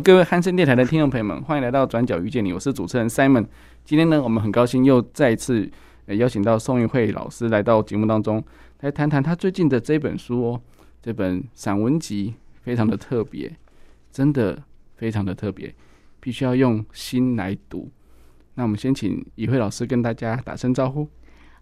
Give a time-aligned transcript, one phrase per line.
[0.00, 3.46] 各位汉声电台的听众朋友们，欢迎来到《转角遇见你》，我是主持人 Simon。
[3.84, 5.70] 今天呢，我们很高兴又再一次
[6.06, 8.42] 邀请到宋芸汇老师来到节目当中，
[8.80, 10.60] 来谈谈他最近的这本书哦。
[11.00, 13.52] 这本散文集非常的特别，
[14.10, 14.60] 真的
[14.96, 15.72] 非常的特别，
[16.18, 17.88] 必须要用心来读。
[18.54, 21.08] 那我们先请芸汇老师跟大家打声招呼。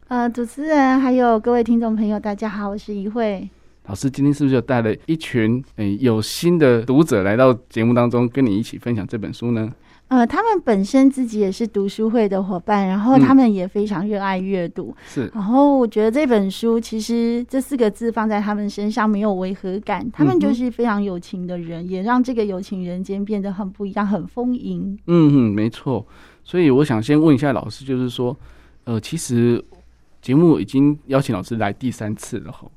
[0.09, 3.51] 呃，主持人还有各位听众朋友，大家好，我是芸汇。
[3.87, 9.73] 老师今天是不是有带了一群诶、欸、有心的读者来到节目当中，跟你一起分享这本书呢？
[10.09, 14.95] 呃，他们本身自己也是读书会的伙伴，然后他们也非常热爱阅读。
[15.07, 24.99] 是、嗯，然后我觉得这本书其实这四个字放在他们身上没有违和感，他们就是非常有情的人，嗯、也让这个有情人间变得很不一样，很丰盈。
[25.07, 26.07] 嗯嗯，没错。
[26.45, 28.37] 所以我想先问一下老师，就是说，
[28.85, 29.65] 呃，其实
[30.21, 32.71] 节目已经邀请老师来第三次了吼。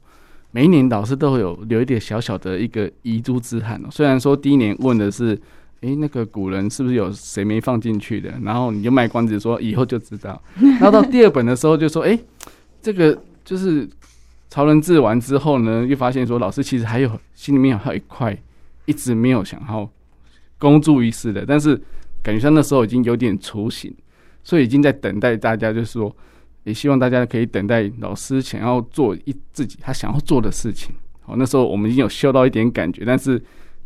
[0.56, 3.89] 每一年老师都会有留一点小小的一个遗珠之憾哦。
[3.92, 5.38] 虽然说第一年问的是，
[5.81, 8.34] 哎，那个古人是不是有谁没放进去的？
[8.42, 10.42] 然后你就卖关子说以后就知道。
[10.56, 12.17] 然后到第二本的时候就说，哎，
[12.81, 13.86] 这个就是
[14.47, 18.38] 曹仁志完之后呢，又发现说老师其实还有心里面还有一块
[18.86, 19.90] 一直没有想要
[20.58, 21.75] 公诸于世的，但是
[22.23, 23.94] 感觉上那时候已经有点雏形，
[24.42, 26.16] 所以已经在等待大家，就是说。
[26.66, 30.94] 也希望大家可以等待老师想要做一自己他想要做的事情。
[31.22, 33.42] 好，那时候我们已经有嗅到一点感觉，但是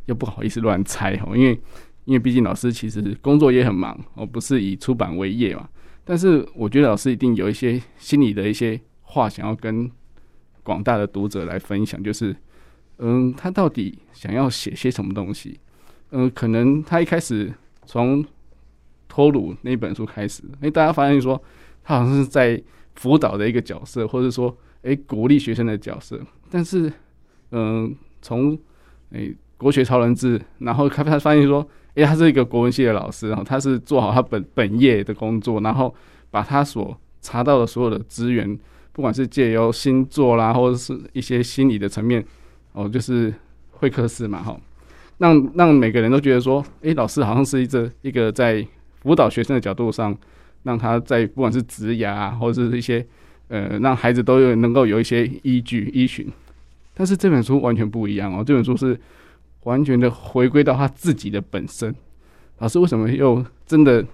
[0.05, 1.51] 又不好意思乱猜哦，因为
[2.05, 5.67] 因为毕竟老师其实工作也很忙，哦不是以出版为业嘛。
[6.05, 9.91] 但是我觉得老师一定有一些心里的一些话想要跟
[10.63, 12.35] 广大的读者来分享，就是
[12.99, 15.59] 嗯，他到底想要写些什么东西？
[16.11, 17.53] 嗯，可能他一开始
[17.85, 18.25] 从
[19.09, 21.41] 托鲁那本书开始，哎，大家发现说。
[21.83, 22.61] 他好像是在
[22.95, 26.19] 辅导的一个角色，或者说，哎、鼓励学生的角色。
[26.49, 26.91] 但是，
[27.51, 28.57] 嗯、从
[29.11, 35.93] 哎、国学超人志，然后他他发现说，哎、他是一个国文系的老师，然后他是做好他本本业的工作，然后
[36.29, 38.59] 把他所查到的所有的资源，
[38.91, 42.23] 不管是借由星座啦，或者是一些心理的层面，
[42.73, 43.33] 哦，就是
[43.71, 44.59] 会客室嘛，哈，
[45.19, 48.65] 让让每个人都觉得说，哎、老师好像是一个一个在
[49.01, 50.17] 辅导学生的角度上。
[50.63, 53.05] 让他在不管是职涯啊，或者是一些
[53.47, 56.27] 呃，让孩子都有能够有一些依据依循。
[56.93, 58.99] 但是这本书完全不一样哦，这本书是
[59.63, 61.93] 完全的回归到他自己的本身。
[62.57, 64.05] 老师为什么又真的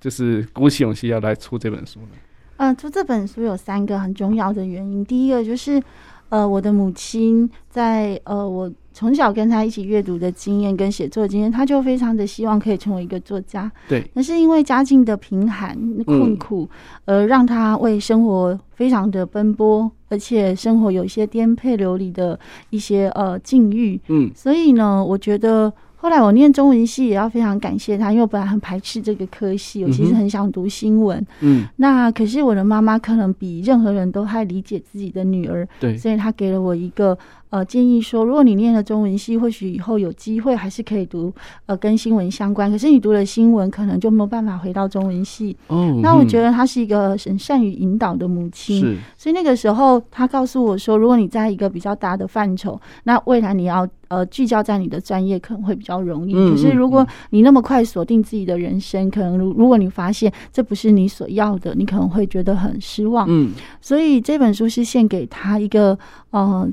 [0.00, 2.08] 就是鼓起勇气要来出这本书呢？
[2.56, 5.04] 呃，出这本书有三个很重要的原因。
[5.04, 5.82] 第一个就是
[6.28, 8.70] 呃，我的母亲在呃我。
[9.00, 13.72] 从小跟他一起阅读的经验跟写作经验，他就非常的希望可以成为一个作家。
[13.88, 15.74] 对，那是因为家境的贫寒
[16.04, 16.68] 困苦，
[17.06, 22.38] 而让他为生活非常的奔波，而且生活有一些颠沛流离的
[22.68, 23.98] 一些呃境遇。
[24.08, 25.72] 嗯，所以呢，我觉得。
[26.02, 31.22] 后来我念中文系，也要非常感谢他，因为我本来很排斥这个科系，我其实很想读新闻。
[31.40, 37.18] 嗯，那可是我的妈妈可能比任何人都还理解自己的女儿，对，所以她给了我一个
[37.50, 41.32] 呃建议说，如果你念了中文系，或许以后有机会还是可以读
[41.66, 42.70] 呃跟新闻相关。
[42.70, 45.56] 可是你读了新闻，可能就没有办法回到中文系。
[45.66, 48.96] 哦，那我觉得他是一个很善于引导的母亲，是。
[49.16, 53.86] 所以那个时候他告诉我说，如果你在一个比较大的范畴，那未来你要。
[54.10, 56.34] 呃，聚焦在你的专业可能会比较容易。
[56.34, 63.24] 可是如果你那么快锁定自己的人生，可能如如果你发现这不是你所要的，你可能会觉得很失望。
[63.30, 65.96] 嗯，所以这本书是献给他一个，
[66.30, 66.68] 呃，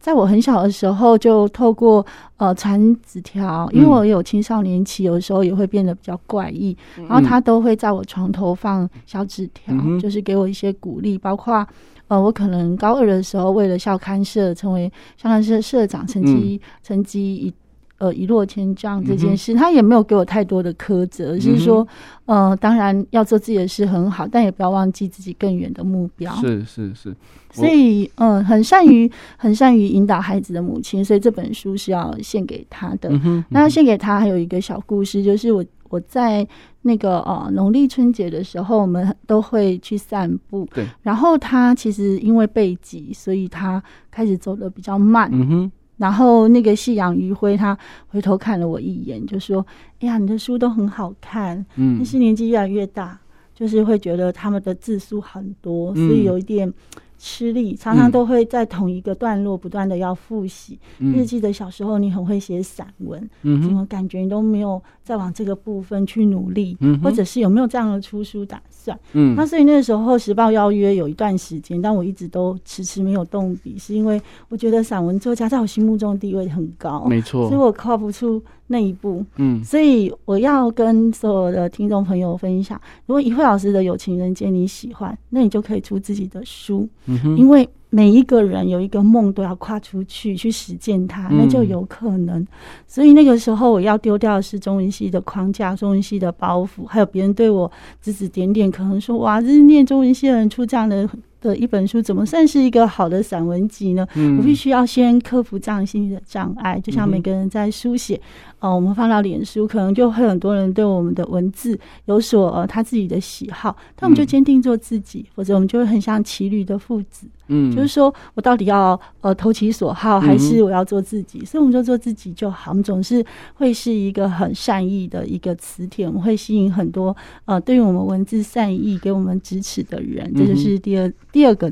[0.00, 2.04] 在我很小的时候就透过
[2.38, 11.64] 呃传纸条，因为我有青少年期，有的时候也会变得比较怪异，然后他都会在我床头放小纸条，就是给我一些鼓励，包括。
[12.08, 17.54] 呃，我可能高二的时候，为了校刊社成为校刊社社长，成绩、嗯、成绩一
[18.00, 21.86] 呃一落千丈这件事，嗯、他也没有给我太多的苛责，嗯、是说，
[22.24, 26.34] 呃，当然要做自己的事很好，但也不要忘记自己更远的目标。
[26.36, 27.14] 是是是，
[27.52, 33.08] 所以嗯、呃，很善于很善于引导孩子的母亲，所以这本书是要献给他的。
[33.50, 35.64] 那要献给他，还有一个小故事，就是我。
[35.90, 36.46] 我在
[36.82, 40.64] 那个呃农历春节的时候，我们都会去散步。
[40.72, 40.86] 对。
[41.02, 45.28] 然后他其实因为背脊，所以他开始走的比较慢。
[45.32, 45.72] 嗯哼。
[46.00, 47.76] 然后那个夕阳余晖，他
[48.08, 49.64] 回头看了我一眼，就说
[50.00, 51.98] ：“哎呀，你的书都很好看。”嗯。
[51.98, 53.20] 但是年纪越来越大，
[53.54, 56.72] 就是会觉得他们的字数很多，所以有一点。
[57.22, 60.78] 吃力，常常都会在同一个段落不断的要复习。
[61.00, 66.74] 嗯、日记的小时候，你很会写散文，嗯，怎么感觉你都没有再往这个部分去努力？
[66.80, 68.98] 嗯，或者是有没有这样的出书打算？
[69.12, 79.22] 嗯，那所以那个时候时报邀约有一段时间，但我一直都迟迟没有动笔，是因为我觉得散文作家在我心目中的地位很高，没错，所以我跨不出那一步。
[79.36, 86.88] 嗯，所以我要跟所有的听众朋友分享，如果一慧老师的有情人间你喜欢，那你就可以出自己的书。
[87.36, 92.46] 因为每一个人有一个梦都要跨出去去实践它，那就有可能。
[92.86, 97.70] 所以那个时候我要丢掉的是中文系的框架、中文系的包袱，还有别人对我
[98.00, 101.08] 指指点点，可能说哇，这是念中文系的人出这样的。
[101.40, 104.06] 的一本书怎么算是一个好的散文集呢？
[104.14, 108.14] 嗯、我必须要先克服这样心理的障碍，就像每个人在书写，
[108.58, 117.26] 哦、嗯呃，我们放到脸书，可能就会很多人对我们的文字有所呃他自己的喜好，但我们就坚定做自己，否则我们就会很像骑驴的父子。
[117.50, 121.40] 嗯，就是说我到底要呃投其所好，还是我要做自己？
[121.40, 122.70] 嗯、所以我们就做自己就好。
[122.70, 123.24] 我们总是
[123.54, 127.14] 会是一个很善意的一个磁铁，我们会吸引很多
[127.44, 130.32] 呃对于我们文字善意给我们支持的人。
[130.34, 131.70] 这就是第二第二个，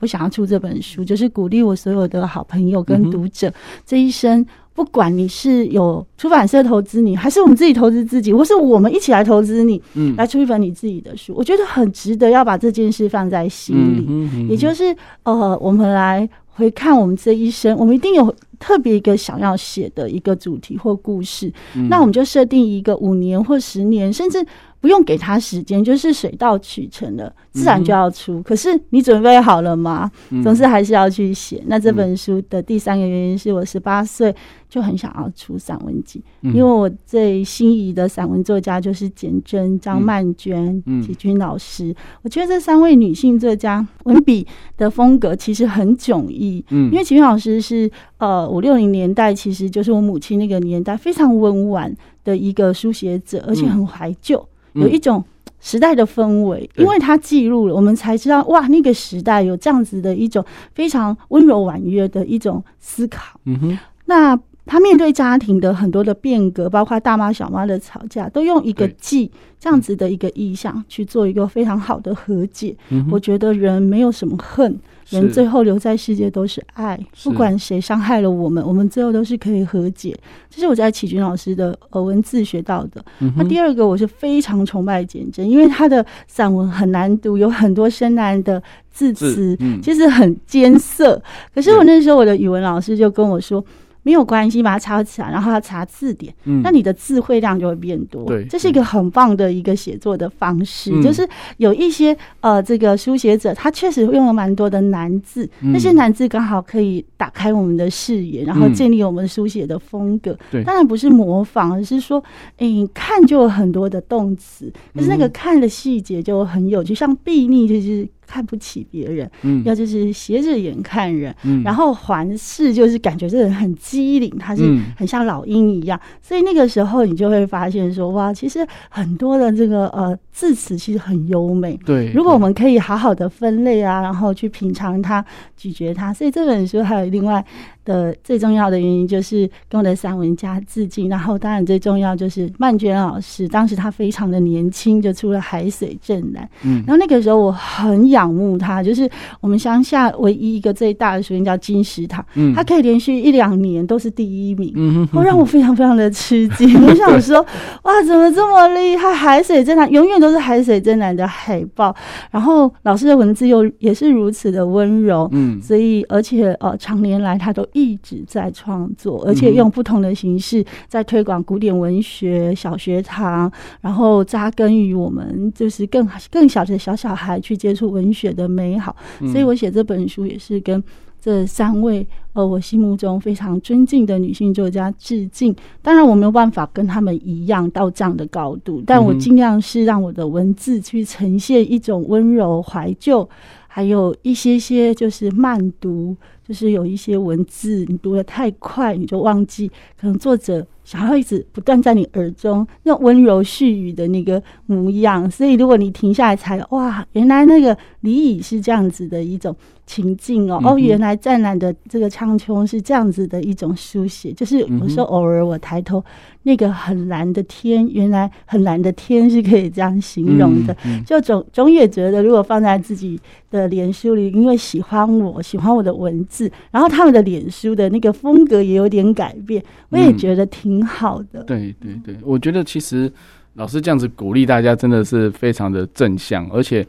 [0.00, 3.54] 我想要出这本书，就是鼓励我所有的好朋友跟读者，嗯、
[3.86, 4.44] 这一生。
[4.80, 14.06] 不管你是有出版社投资你，还是我们自己投资自己，或是我们一起来投资你，嗯，来出一本你自己的书，我觉得很值得要把这件事放在心里。
[14.08, 24.46] 嗯嗯嗯、也就是呃，我们来回看我们这一生，我们一定有特别一个想要写的一个主题或故事，嗯、那我们就设定一个五年或十年，甚至。
[24.82, 28.38] 不用给他时间，就是水到渠成的，自然就要出。
[28.38, 30.10] 嗯、可是你准备好了吗？
[30.30, 31.62] 嗯、总是还是要去写。
[31.66, 34.34] 那这本书的第三个原因是我十八岁
[34.70, 41.94] 就很想要出散文集，嗯、因为我最心仪的散文作家就是简媜、张曼娟、齐君老师。
[42.22, 44.46] 我觉得这三位女性作家文笔
[44.78, 46.64] 的风格其实很迥异。
[46.70, 51.94] 嗯，因为齐君老师是呃五六零年代，其实就是我母亲那个年代非常温婉
[52.24, 54.44] 的一个书写者，而且很怀旧。
[54.74, 55.24] 有一种
[55.60, 60.44] 时代的氛围，因为他记录了，我们才知道哇，那个时代有这样子的一种
[60.74, 63.40] 非常温柔婉约的一种思考。
[63.44, 72.76] 嗯哼，那他面对家庭的很多的变革，包括大妈小妈的吵架，都用一个记这样子的一个意象去做一个非常好的和解。
[73.10, 74.78] 我觉得人没有什么恨。
[75.10, 80.16] 人最后留在世界都是爱，不管谁伤害了我们，我们最后都是可以和解。
[80.48, 83.04] 这是我在启军老师的呃文字学到的。
[83.36, 91.20] 那第二个，我是非常崇拜简真，因为他的散文很难读，有很多深难的字词，其实很艰涩。
[91.54, 93.64] 可是我那时候我的语文老师就跟我说。
[94.02, 98.24] 没有关系，把它抄起来，然后要查字典，嗯，那你的词汇量就会变多。
[98.24, 100.90] 对，这是一个很棒的一个写作的方式。
[100.92, 110.36] 嗯、就是有一些呃，这个书写者他确实用了蛮多的难字，嗯、那些难字刚好可以打开我们的视野，然后建立我们书写的风格。
[110.50, 112.22] 对，当然不是模仿，而是说，
[112.56, 118.08] 哎，你看就有很多的动词，可是那个看的细节就很有趣，像睥睨就是。
[118.30, 124.62] 看不起别人，嗯，要就是斜着眼看人，嗯，然后环视就是感觉这个人很机灵，他是
[124.96, 135.24] 很像老鹰一样，嗯、所以那个时候你就会发现说，哇，其实很多的这个呃字词其实很优美，对，如果我们可以好好的分类啊，然后去品尝它、
[135.56, 137.44] 咀嚼它，所以这本书还有另外。
[137.82, 149.08] 的最重要的原因就是跟我的散文家致敬，然后当然最重要就是曼娟老师，当时他非常的年轻就出了《海水正蓝》，嗯，然后那个时候我很仰慕他，就是
[149.40, 157.44] 我们乡下唯一一个最大的书店叫金石堂，嗯，他可以连续一两年都是第一名，嗯，会让我非常非常的吃惊， 我想说
[157.84, 159.08] 哇，怎么这么厉害？
[159.14, 161.94] 《海水真蓝》永远都是《海水真蓝》的海报，
[162.30, 167.66] 然后老师的文字又也是如此的温柔，嗯，所以而且呃，常年来他都。
[167.72, 173.50] 一直在创作，而且用不同的形式在推广古典文学、小学堂，
[173.80, 178.94] 然后扎根于我们就是更更小的小小孩去接触文学的美好。
[179.32, 180.82] 所以我写这本书也是跟
[181.20, 185.54] 这三位呃我心目中非常尊敬的女性作家致敬。
[185.82, 193.28] 当然我没有办法跟他们一样到这样的高度，但我尽量是让我的文字去呈现一种温柔怀旧，
[193.66, 196.16] 还有一些些就是慢读。
[196.42, 205.30] 就是有一些文字你读得太快，你就忘记，可能作者想要一直不断在你耳中那温柔絮语的那个模样。
[205.30, 209.54] 所以如果你停下来才哇，原来那个李乙是这样子的一种。
[209.86, 216.00] 情境哦，哦，原来湛蓝的这个苍穹是这样子的一种书写，就是有时候偶尔我抬头，
[216.44, 220.76] 那个很蓝的天，原来很蓝的天是可以这样形容的。
[221.04, 223.18] 就总总也觉得，如果放在自己
[223.50, 231.42] 的脸书里，因为喜欢我喜欢我的文字，然后他们的脸书的那个风格也有点改变，我也觉得挺好的。
[231.44, 233.12] 对对对，我觉得其实
[233.54, 236.86] 老师这样子鼓励大家，真的是非常的正向，而且。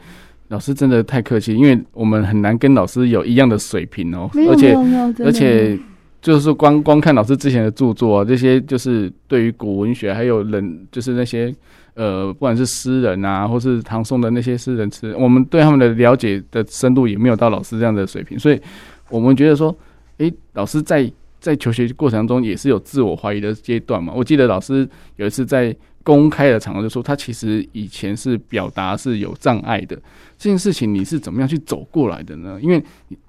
[0.52, 4.76] 老师真的太客气，因为我们很难跟老师有一样的水平哦，而且
[5.24, 5.80] 而且
[6.22, 11.56] 就是光光看老师之前的著作，啊这些就是对于古文学还有人，就是那些
[11.94, 18.62] 呃，不管是诗人啊，或是唐宋的那些诗人词，我们对他们的了解的深度也没有到老师这样的水平，所以
[19.10, 19.74] 我们觉得说，
[20.18, 21.10] 诶，老师在
[21.42, 24.14] 在求学过程中也是有自我怀疑的阶段嘛。
[24.16, 25.76] 我记得老师有一次在。
[26.04, 29.96] 公开的场合就说他其实以前是表达是有障碍的，
[30.36, 32.58] 这件事情你是怎么样去走过来的呢？
[32.60, 32.80] 因为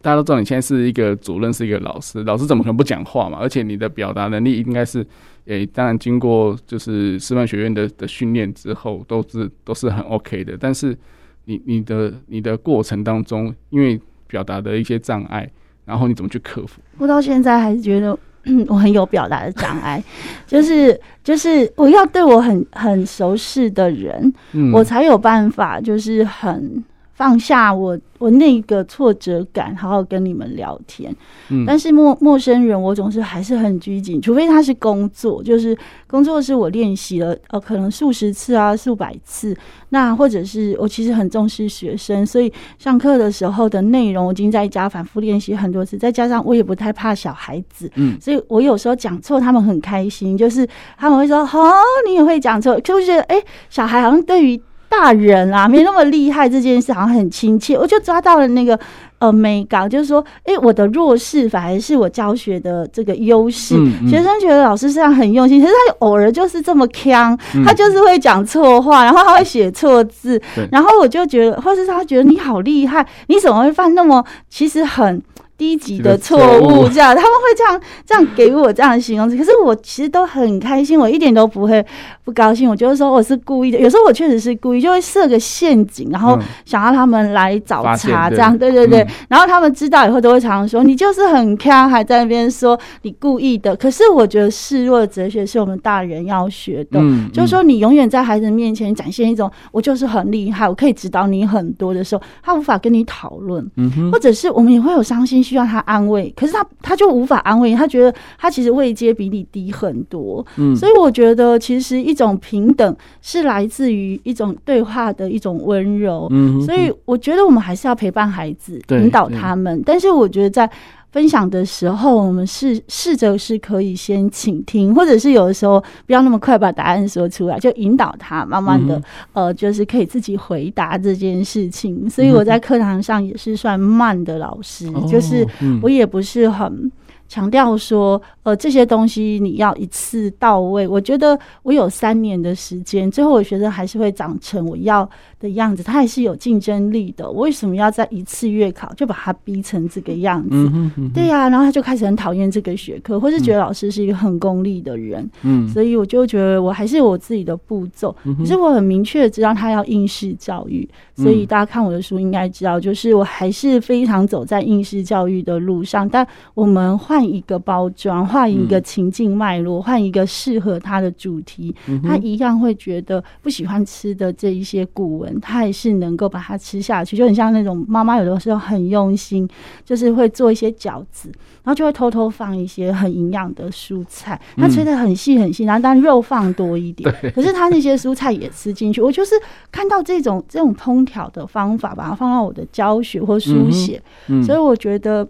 [0.00, 3.37] 大家都知道你现在是一个主任，是一个老师，老师怎么可能不讲话嘛？
[3.38, 5.07] 而且你的表达能力应该是，
[5.45, 10.57] 诶、当然经过就是师范学院的的训练之后，都是都是很 OK 的。
[10.59, 10.97] 但是
[11.45, 15.47] 你你的你的过程当中，因为表达的一些障碍，
[15.85, 16.81] 然后你怎么去克服？
[16.99, 18.19] 我到现在还是觉得。
[18.45, 20.03] 嗯，我很有表达的障碍，
[20.49, 26.83] 就是就是我要对我很很熟悉的人，嗯，我才有办法，就是很
[27.23, 27.97] 放下我。
[28.19, 31.12] 我那个挫折感，好好跟你们聊天。
[31.49, 35.76] 嗯，但是陌陌生人，我总是还是很拘谨，除非他是工作，就是
[36.07, 39.57] 工作是我练习了呃，可能数十次啊，数百次。
[39.88, 45.99] 那或者是我其实很重视学生，所以上课的时候的内容，我已经在家反复练习很多次。
[45.99, 50.64] 再加上我也不太怕小孩子，嗯，所以我有时候讲错，他们很开心，就是
[50.97, 54.62] 他们会说：“哦，你也会讲错。”就觉得哎，小孩好像对于。
[54.92, 58.78] 大人啊，没那么厉害，这件事好像很亲切，我就抓到了那个
[59.20, 63.75] 呃美感，就是说，哎、欸，我的弱势反而是我教学的这个优势。
[63.78, 75.22] 嗯嗯、学生觉得老师这样很用心，可是他偶尔就是这么呛，他就是会讲错话，然后他会写错字，对然后我就觉得，或是他觉得你好厉害，你怎么会犯那么其实很。
[75.59, 81.85] 低级的错误，这样他们会这样这样给我这样的形容词，可是我其实都很开心，我一点都不会
[82.25, 82.68] 不高兴。
[82.68, 89.06] 我就是说我是故意的，有时候我确实是故意，就会设个陷阱，然后想要他们来找茬，这样对对对。
[89.28, 93.76] 然后他们知道以后都会常常说你就是很看，还在那边说你故意的。
[93.76, 96.99] 可是我觉得示弱的哲学是我们大人要学的，
[97.32, 103.64] 就是说你永远在孩子面前展现一种我就是很厉害，我可以指导你很多的时候，他无法跟你讨论，
[104.11, 105.41] 或者是我们也会有伤心。
[105.42, 120.70] 需要他安慰，可是他他就无法安慰，他觉得他其实位阶比你低很多，嗯，所以我觉得其实一种平等是来自于一种对话的一种温柔，嗯，所以我觉得我们还是要陪伴孩子，引导他们，但是我觉得在。
[121.12, 128.97] 分享的时候，我们试试着是可以先倾听，或者是有的时候不要那么快把答案说出来，就引导他慢慢的，
[129.35, 132.11] 嗯、呃，就是可以自己回答这件事情。
[132.11, 135.47] 所以我在课堂上也是算慢的老师，嗯、就是
[135.83, 136.90] 我也不是很。
[137.33, 140.87] 强调说，呃，这些东西你要一次到位。
[140.87, 145.09] 我觉得我有三年的时间，最后我学生还是会长成我要
[145.41, 147.31] 的样子，他还是有竞争力的。
[147.31, 150.51] 我为什么要在一次月考就把他逼成这个样子？
[150.53, 155.27] 嗯哼嗯哼对呀、啊，然后他就开始很讨厌这个学科，或是觉得老师是一个很功利的人。
[155.41, 160.87] 嗯，所以我就觉得我还是有我自己的步骤，可是我很明确的知道他要应试教育。
[161.15, 167.22] 所以大家看我的书应该知道，就是我还是非常走在应试教育的路上，但我们换。
[167.23, 177.17] 换一个包装，换一个情境脉络，换、嗯、一个适合他的主题，嗯、他一样会觉得不喜欢吃的这一些古文，他还是能够把它吃下去。
[177.17, 179.49] 就很像那种妈妈有的时候很用心，
[179.85, 181.29] 就是会做一些饺子，
[181.62, 189.00] 然后就会偷偷放一些很营养的蔬菜，他切的很细很细，然后但肉放多一点，对可是他那些蔬菜也吃进去。
[189.00, 189.37] 我就是
[189.71, 194.02] 看到这种这种烹调的方法，把它放到我的教学或书写，
[194.45, 195.29] 所以我觉得。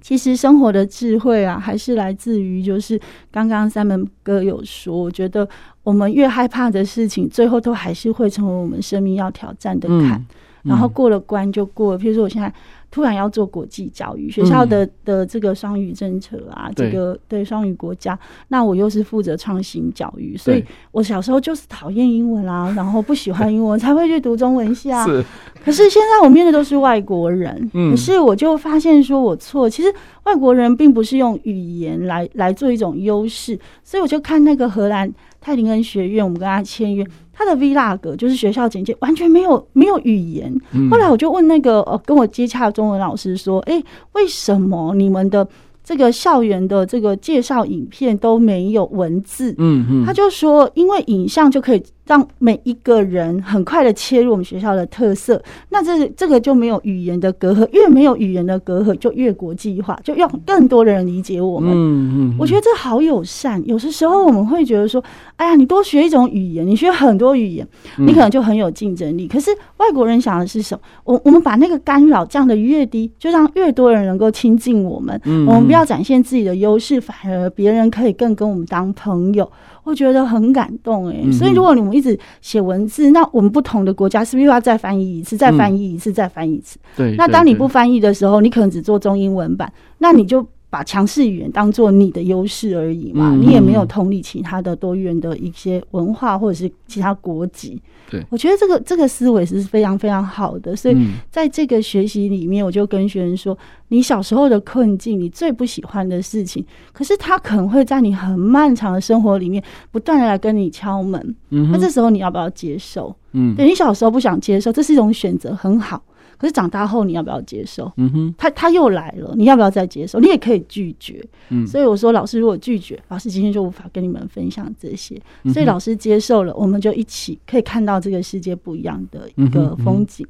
[0.00, 5.48] 其实生活的智慧啊，还是来自于就是刚刚三门哥有说，我觉得
[5.82, 10.12] 我们越害怕的事情，最后都还是会成为我们生命要挑战的坎。
[10.12, 10.26] 嗯
[10.64, 11.98] 嗯、然后过了关就过了。
[11.98, 12.52] 譬如说，我现在
[12.94, 25.02] 突然要做国际教育，学校的的这个双语政策啊，嗯、这个对双语国家，那我又是负责创新教育，所以我小时候就是讨厌英文啦、啊， 然后不喜欢英文，才会去读中文系啊。
[25.10, 25.24] 是，
[25.64, 37.04] 可是现在我面对的都是外国人，嗯，可是我就发现说我错，其实外国人并不是用语言来来做一种优势，所以我就看那个荷兰泰林恩学院，我们跟他签约。
[37.34, 40.54] 他的 Vlog 就是学校简介，完全没有没有语言。
[40.90, 45.46] 后来我就问那个呃跟我接洽的中文老师说：“哎，为什么你们的
[45.82, 61.72] 这个校园的这个介绍影片都没有文字？”嗯嗯，他就说：“因为影像就可以。”让每一个人很快的切入我们学校的特色，那这这个就没有语言的隔阂，越没有语言的隔阂，就越国际化，就让更多的人理解我们。
[61.72, 63.62] 嗯嗯，我觉得这好友善。
[63.66, 65.02] 有些时候我们会觉得说，
[65.36, 69.26] 哎呀，你多学一种语言，你学很多语言，你可能就很有竞争力。
[69.26, 70.80] 可是外国人想的是什么？
[71.04, 75.18] 我我们把那个干扰降得越低，就让越多人能够亲近我们。
[75.46, 79.50] 我们不要展现自己的优势，反而别人可以更跟我们当朋友。
[79.84, 86.78] 我觉得很感动哎，所以如果你们一直写文字，那我们不同的国家是不是又要再翻译一次，再翻译一次，再翻译一次？
[86.96, 87.14] 对。
[87.16, 90.44] 那当你不翻译的时候，你可能只做中英文版，那你就
[90.74, 97.80] 把强势语言当做你的优势而已嘛，你也没有同理其他的多元的一些文化或者是其他国籍。
[98.10, 100.96] 对，我觉得这个这个思维是非常非常好的，所以
[101.30, 109.62] 在这个学习里面，我就跟学生说，你小时候的困境，你最不喜欢的事情，可是他可能会在你很漫长的生活里面
[109.92, 113.14] 不断的来跟你敲门，嗯那这时候你要不要接受？
[113.30, 116.02] 嗯，对，你小时候不想接受，这是一种选择，很好。
[116.38, 117.90] 可是长大后你要不要接受？
[117.96, 120.18] 嗯哼，他他又来了，你要不要再接受？
[120.20, 121.24] 你也可以拒绝。
[121.50, 125.20] 嗯，所以我说，老师如果拒绝，老师今天就无法跟你们分享这些。
[125.52, 130.26] 所以老师接受了，我们就一起可以看到这个世界不一样的一个风景。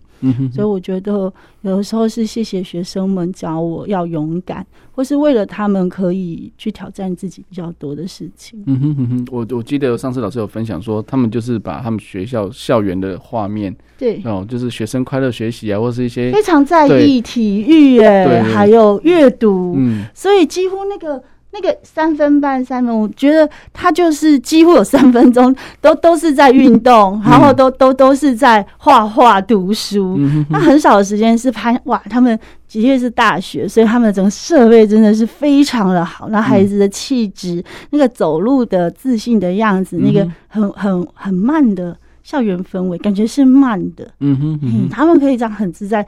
[0.53, 8.63] 所以我觉得有的时候是谢谢学生们教我要勇敢，或是为了他们可以去挑战自己比较多的事情。
[8.67, 14.21] 嗯哼哼哼，我我记得上次老师有分享说，他们就是把他们学校校园的画面，对。
[14.25, 21.23] 哦，就是学生快乐学习啊，或是一些非常在意体育哎，还有阅读，嗯，所以几乎那个。
[21.55, 30.19] 那个三分半三分，我觉得他就是几乎有三分钟 都都是在运动，然后都都都是在画画读书。
[30.51, 32.37] 那很少的时间是拍哇，他们
[32.69, 36.29] 的确是大学，所以他们整个设备真的是非常的好。
[36.29, 44.11] 那孩子的气质，那个走路的自信的样子，那个很很很慢的校园氛围，感觉是慢的。
[44.19, 46.05] 嗯哼，嗯，他们可以这样很自在。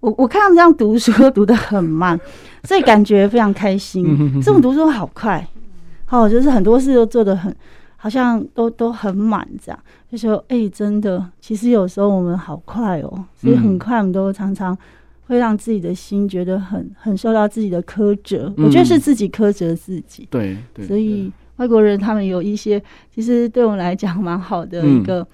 [0.00, 2.18] 我我看他们这样读书读得很慢，
[2.64, 4.40] 所以感觉非常开心。
[4.42, 5.46] 这种读书好快，
[6.06, 7.54] 好，就是很多事都做得很，
[7.96, 9.78] 好像都都很满这样。
[10.10, 14.76] 就说，哎、欸，真的，其实有时候我们好快哦，所以很快我们都常常
[15.26, 18.52] 会让自己的心觉得很很受到自己的苛责。
[18.56, 20.26] 我觉得是自己苛责自己。
[20.30, 20.86] 对对。
[20.86, 22.82] 所以外国人他们有一些，
[23.14, 25.26] 其实对我们来讲蛮好的一个。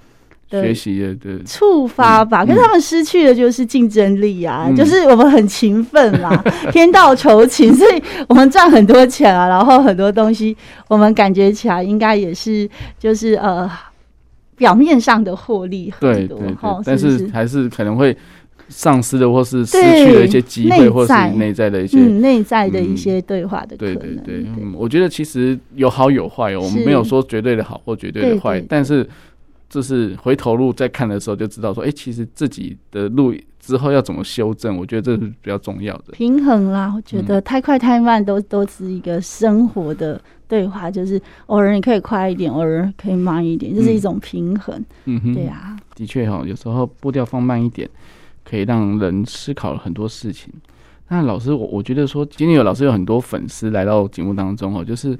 [0.48, 10.56] 学习的触发吧，可是他们失去的就是竞争力啊，嗯、就是我们很勤奋啦，嗯、 天道酬勤，所以我们赚很多钱啊，然后很多东西
[10.86, 13.68] 我们感觉起来应该也是就是呃
[14.56, 18.16] 表面上的获利很多，对对对，但是还是可能会
[18.68, 23.96] 丧失的或是失去了一些机会，或是内在的一些内在的一些对话的可能。
[23.96, 29.04] 对对对，嗯，我觉得其实有好有坏哦，我们没有说绝对的好或绝对的坏，但是。
[29.68, 36.92] 就是回头路再看的时候，就知道说，哎、欸，其实自己的路之后要怎么修正，我觉得这是比较重要的平衡啦。
[36.94, 44.82] 我觉得太快太慢都都是一个生活的对话，就是偶尔你可以快一点，偶尔可以慢一点，这是一种平衡。
[45.06, 47.88] 嗯哼，对啊，的确哈，有时候步调放慢一点，
[48.44, 50.52] 可以让人思考了很多事情。
[51.08, 55.18] 那老师，我我觉得说，今天有老师有很多粉丝来到节目当中哦，就是。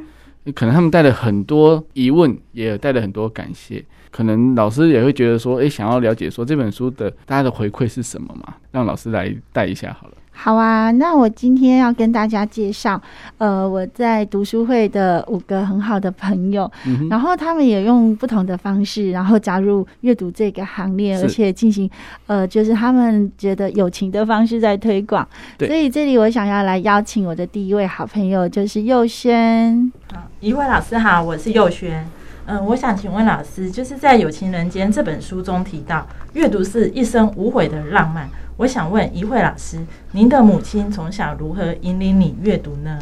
[0.55, 3.85] 可能他们带了很多疑问，也带了很多感谢。
[4.16, 8.55] 可能老师也会觉得说，诶，想要了解说这本书的大家的回馈是什么嘛？
[8.70, 10.14] 让老师来带一下好了。
[10.33, 12.98] 好啊，那我今天要跟大家介绍，
[13.37, 21.90] 呃，我在读书会的五个很好的朋友，嗯、然后他们也用不同的方式，然后加入阅读这个行列，而且进行，
[22.26, 25.26] 呃，就是他们觉得友情的方式在推广。
[25.59, 29.92] 对所以这里我想要来邀请我的第一位好朋友，就是佑轩。
[30.14, 32.09] 好，一位老师好，我是佑轩。
[32.49, 38.29] 嗯、我想请问老师，就是在《有情人间》这本书中提到，阅读是一生无悔的浪漫。
[38.59, 43.01] 我想问一慧老师，您的母亲从小如何引领你阅读呢？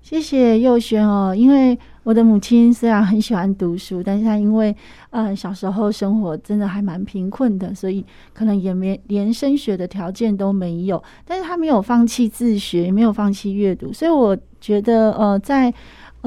[0.00, 4.74] 谢谢佑轩哦，因为我的母亲虽然很喜欢读书，但是她因为
[5.10, 15.72] 呃小时候生活真的还蛮贫困的，所以可能也没连升学的条件都没有，但是她没有放弃自学，也没有放弃阅读，所以我觉得呃在。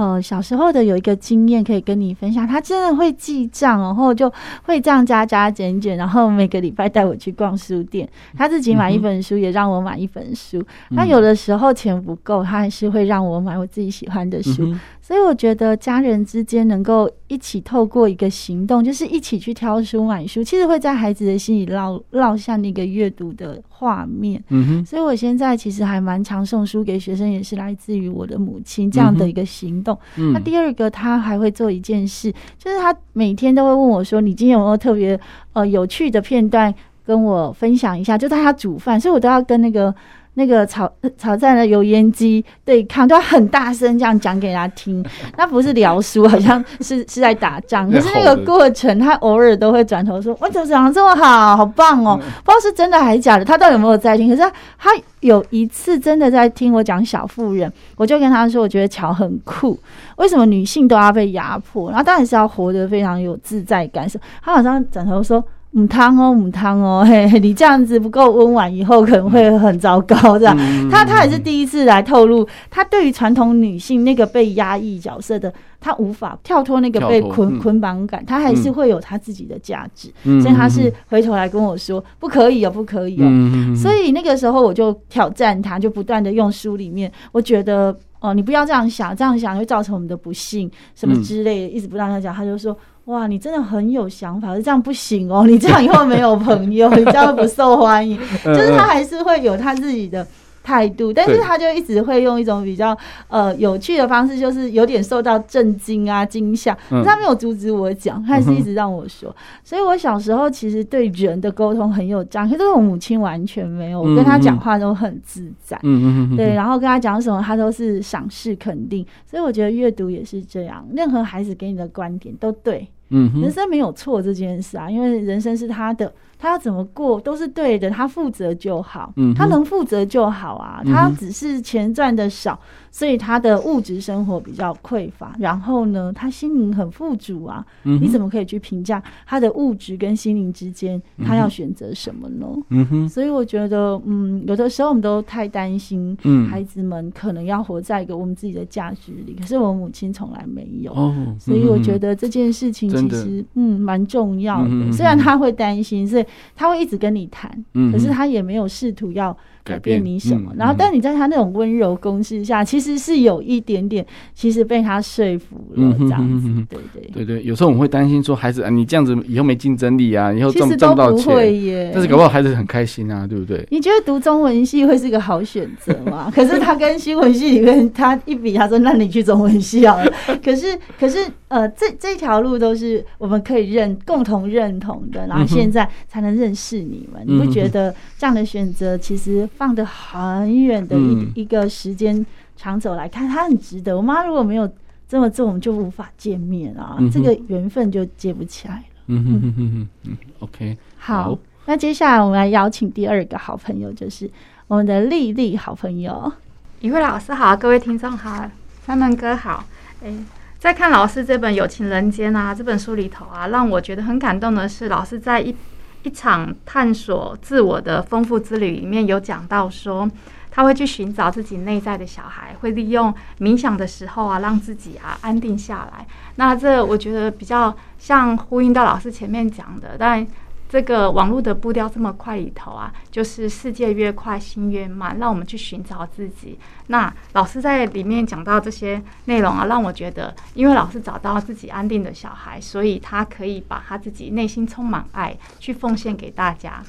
[0.02, 4.28] 呃，小时候的有一个经验可以跟你分享，他真的会记账，然后就
[4.64, 10.60] 会这样加加减减，然后每个礼拜带我去逛书店， 他自己买一本书，也让我买一本书。
[10.90, 14.66] 那、嗯、有的时候钱不够，他还是会让我买我自己喜欢的书。
[14.66, 14.80] 嗯
[15.12, 24.42] 所以我觉得家人之间能够一起透过一个行动，就是一起去挑书买书，其实会在孩子的心里烙烙下那个阅读的画面。
[24.48, 24.86] 嗯哼。
[24.86, 30.00] 所以我现在其实还蛮常送书给学生，也是来自于我的母亲这样的一个行动。
[30.16, 30.32] 嗯。
[30.32, 35.20] 那第二个，他还会做一件事，就是他每天都会问我说：“你今天有没有特别
[35.52, 36.74] 呃有趣的片段
[37.06, 39.94] 跟我分享一下？”就在他煮饭，所以我都要跟那个。
[40.36, 45.06] 那个炒炒菜的油烟机对抗，都要很大声这样讲给他听。
[45.38, 47.92] 那不是聊书，好像是 是在打仗。
[47.92, 54.30] 可是那个过程，他偶尔都会转头说：“我怎么讲这么好，好棒哦！”不知道是真的还是假的，他到底有没有在听？
[54.30, 54.90] 可是他，他
[55.20, 59.78] 有一次真的在听我讲小妇人，我就跟他说：“我觉得乔很酷，
[60.16, 61.90] 为什么女性都要被压迫？
[61.90, 65.44] 然后当然是要活得非常有自在感。”受，他好像转头说。
[65.74, 70.56] 母汤哦，母汤哦， 嘿嘿，你这样子不够温婉，以后可能会很糟糕，这样。
[70.60, 83.26] 嗯、他他也是第一次来透露，他对于传统女性那个被压抑角色的，他无法跳脱那个被捆捆绑感，他还是会有他自己的价值，嗯、所以他是回头来跟我说，不可以哦，不可以哦。
[83.26, 92.78] 嗯、所以那个时候我就挑战他，就不断的用书里面，我觉得哦，你不要这样想，这样想会造成我们的不幸，什么之类的，一直不让他讲，他就说。
[93.06, 95.46] 哇，你真的很有想法，这样不行哦！
[95.48, 98.18] 你这样以后没有朋友，你这样不受欢迎。
[98.46, 100.26] 就是他还是会有他自己的
[100.64, 102.98] 态度，但是他就一直会用一种比较
[103.28, 106.78] 呃有趣的方式，就是有点受到震惊啊、惊吓。
[107.04, 109.36] 他没有阻止我讲，他还是一直让我说。
[109.64, 115.80] 所以我小时候其实对人的沟通很有障碍，可是我母亲完全没有，我跟他讲话都很自在。
[115.84, 119.06] 嗯嗯对，然后跟他讲什么，他都是赏识肯定。
[119.26, 122.88] 所以我觉得阅读也是这样，任何孩子给你的观点都对。
[123.12, 126.12] 嗯，人生没有错这件事啊，因为人生是他的。
[126.42, 130.82] 他要怎么过都是对的，他负责就好，嗯、他能负责就好啊。
[130.84, 135.36] 他只是钱赚的少，所以他的物质生活比较匮乏。
[135.38, 137.64] 然后呢，他心灵很富足啊。
[137.84, 142.48] 嗯、你怎么可以去评价他的物质跟心灵之间，他要选择什么呢？
[142.70, 143.08] 嗯哼。
[143.08, 146.18] 所以我觉得，嗯，有的时候我们都太担心，
[146.50, 149.36] 孩子们可能要活在一个我们自己的价值里。
[149.40, 154.68] 可是我母亲从来没有，哦、所以我觉得这件事情其实，嗯，蛮重要的。
[154.70, 156.26] 嗯、哼虽然他会担心，所以。
[156.56, 157.52] 他会一直跟你谈，
[157.92, 160.52] 可是他也没有试图要改变你什么。
[160.58, 166.50] 然后，但你在他那种温柔攻势下，其实是有一点点，其实被他说服了这样子。
[166.70, 171.92] 对对对对，有时候我们会担心说，孩子啊，你这样子以后没竞争力啊，以后赚赚不到钱耶。
[171.94, 173.66] 但是搞不好孩子很开心啊，对不对？
[173.70, 176.32] 你觉得读中文系会是一个好选择吗？
[176.34, 180.12] 可是他跟新闻系里面他一比，他说那你去中文系好了。
[180.44, 187.22] 可是可是呃，这这条路都是我们可以认共同认同的，然后现在才能认识你们。
[187.26, 189.48] 你不觉得这样的选择其实？
[189.56, 193.96] 放得很远的一一个时间长走来看，它很值得。
[193.96, 194.72] 我妈如果没有
[195.08, 198.84] 这么做，我们就无法见面啊，嗯、这个缘分就接不起来了。
[199.08, 204.30] 嗯哼哼哼嗯，OK，好，好，那接下来我们来邀请第二个好朋友，就是
[204.68, 206.32] 我们的丽丽好朋友，
[206.80, 208.50] 一位老师好，各位听众好，
[208.84, 209.66] 三门哥好。
[210.04, 210.14] 哎，
[210.58, 215.56] 在看老师这本《有情人间》啊这本书里头啊，让我觉得很感动的是，老师在一。
[216.04, 220.10] 一场探索自我的丰富之旅里面有讲到说，
[220.50, 226.06] 他会去寻找自己内在的小孩，会利用冥想的时候啊，让自己啊安定下来。
[226.36, 230.26] 那这我觉得比较像呼应到老师前面讲的，但。
[230.72, 236.58] 这个网络的步调这么快里头啊，就是世界越快，心越慢，让我们去寻找自己。
[236.88, 246.82] 那老师在里面讲到这些内容啊，让我觉得，因为老师找到自己安定的小孩，所以他可以把他自己内心充满爱，去奉献给大家。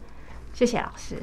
[0.53, 1.21] 谢谢老师。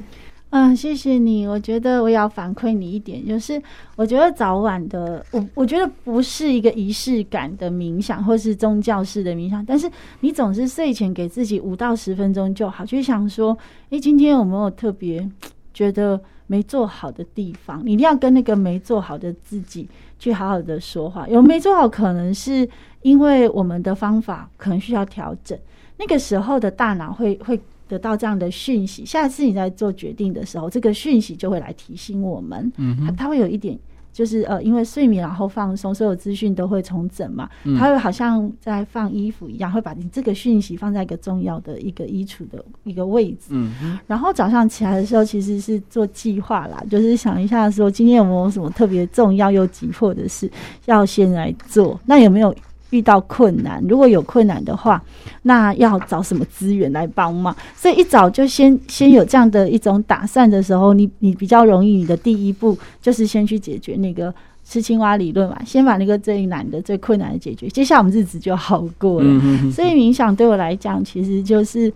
[0.51, 1.45] 嗯，谢谢你。
[1.45, 3.62] 我觉得我也要反馈你一点，就是
[3.95, 9.88] 我觉得早晚的，我我觉得不是一个仪式感的冥想，或是宗教式的冥想，但是
[10.21, 13.55] 你总是睡前给自己五到十分钟就好，就想说，
[13.91, 15.29] 诶，今天有没有特别
[15.71, 17.83] 觉得没做好的地方？
[17.85, 21.27] 你一定要跟那个没做好的自己去好好的说话。
[21.27, 22.67] 有没做好，可能是
[23.03, 25.55] 因为我们的方法可能需要调整，
[25.97, 27.59] 那个时候的大脑会会。
[27.89, 32.71] 得到这样的讯息，下次你在做决定的时候，这个讯息就会来提醒我们。
[32.78, 33.78] 嗯哼，它会有一点
[34.13, 43.49] 就是呃，因为睡眠然后放松，所有资讯都会重整嘛，它会好像在放衣服一样，会把你这个讯息放在一个重要的一个衣橱的一个位置。
[43.49, 50.52] 嗯，然后早上起来的时候，其实是做计划啦，就是想一下说今天有没有什么特别重要又急迫的事
[50.86, 52.54] 要先来做，那有没有？
[52.91, 55.02] 遇到困难，如果有困难的话，
[55.43, 57.56] 那要找什么资源来帮忙？
[57.75, 64.34] 所以一早就先先有这样的一种打算的时候，你你比较容易，你的第一步就是先去解决那个
[64.65, 69.28] 吃青蛙理论嘛，先把那个最难的、最困难的解决，接下来我们日子就好过了。
[69.28, 71.91] 嗯、哼哼，所以冥想对我来讲，其实就是。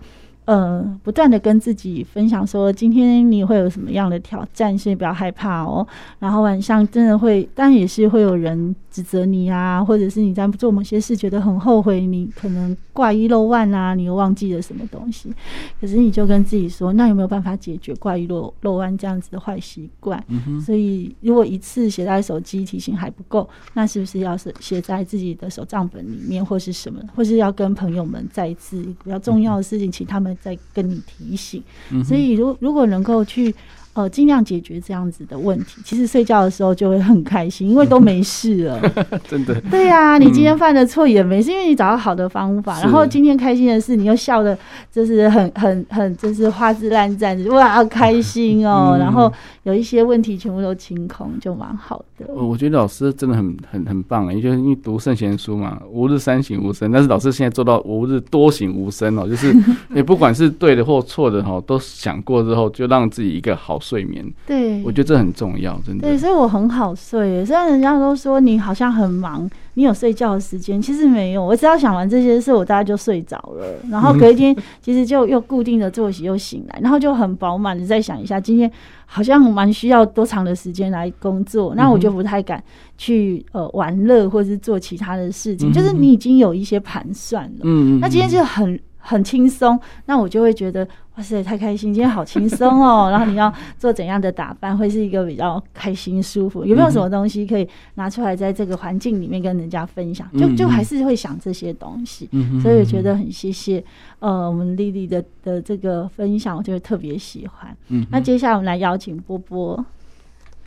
[0.46, 5.86] 呃，不断的跟自己分享说，今天你会有什么样的挑战，所以不要害怕哦。
[6.18, 15.32] 然后晚上真的会，当然也是会有人指责你啊，或者是你在做某些事觉得很后悔，你可能挂一漏万啊，你又忘记了什么东西。
[15.80, 20.22] 可是你就跟自己说，那有没有办法解决挂一漏漏万这样子的坏习惯？
[20.62, 30.33] 所以如果一次写在手机提醒还不够，那是不是要是写在自己的手账本里面，或是什么，或是要跟朋友们再一次比较重要的事情，请他们。
[30.40, 31.62] 在跟你提醒，
[32.04, 33.54] 所以如如果能够去。
[33.94, 35.80] 呃，尽量解决这样子的问题。
[35.84, 38.92] 其实睡觉的时候就会很开心，因为都没事了。
[39.30, 39.54] 真的。
[39.70, 42.80] 对呀、啊，你今天犯的错也没事，因为你找到好的方法。
[42.80, 44.58] 然后今天开心的事，你又笑的
[44.90, 48.96] 就是很很很就是花枝乱颤，哇，开心哦。
[48.98, 52.26] 然后有一些问题全部都清空，就蛮好的。
[52.34, 56.90] 我觉得老师真的很很很棒，因为因为读圣贤书嘛，吾日三省吾身。
[56.90, 59.54] 但是老师现在做到吾日多省吾身哦，就是
[59.90, 63.78] 你不管是对的或错的哈，都想过之后，就让自己一个好。
[63.84, 66.08] 睡眠，对，我觉得这很重要，真的。
[66.08, 67.44] 对，所以我很好睡。
[67.44, 71.44] 虽然人家都说你好像很忙，你有睡觉的时间，其实没有。
[71.44, 73.66] 我只要想完这些事，我大概就睡着了。
[73.90, 78.70] 然后隔一天， 其实就又固定的作息又醒来，然后就很饱满的再想一下，今天
[79.04, 81.74] 好像蛮需要多长的时间来工作。
[81.74, 82.62] 那我就不太敢
[82.96, 87.60] 去呃玩乐或者是做其他的事情，就是你已经有一些盘算了。
[87.64, 88.80] 嗯，那今天就很。
[89.06, 91.94] 很轻松，那我就会觉得哇塞，太开心！
[91.94, 93.08] 今天好轻松哦。
[93.12, 96.64] 然后你要做怎样的打扮，会是一个比较开心、舒服？
[96.64, 100.28] 有没有什么东西可以拿出来，在这个环境里面跟人家分享？
[100.36, 102.28] 就就还是会想这些东西。
[102.60, 103.82] 所以我觉得很谢谢
[104.18, 107.76] 呃，我们丽丽的的这个分享，我就会特别喜欢。
[108.10, 109.84] 那接下来我们来邀请波波。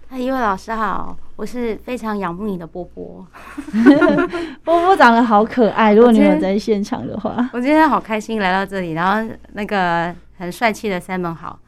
[0.09, 3.27] 哎，一位老师好，我是非常仰慕你的波波。
[4.63, 11.59] 波波长得好可爱，如果你有在现场的话，我今天好开心来到这里，然后那个很帅气的 Simon 好，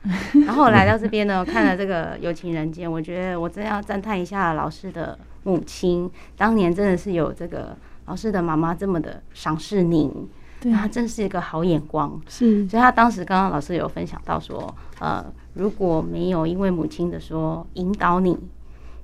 [0.46, 10.12] 然后我来到这边呢， 看了这个有情人间，我觉得我真要赞叹一下老师的母亲，当年真的是有这个老师的妈妈这么的赏识您，
[10.62, 15.26] 对，她真是一个好眼光，是，所以她当时刚刚老师有分享到说，呃。
[15.56, 18.38] 如果没有因为母亲的说引导你，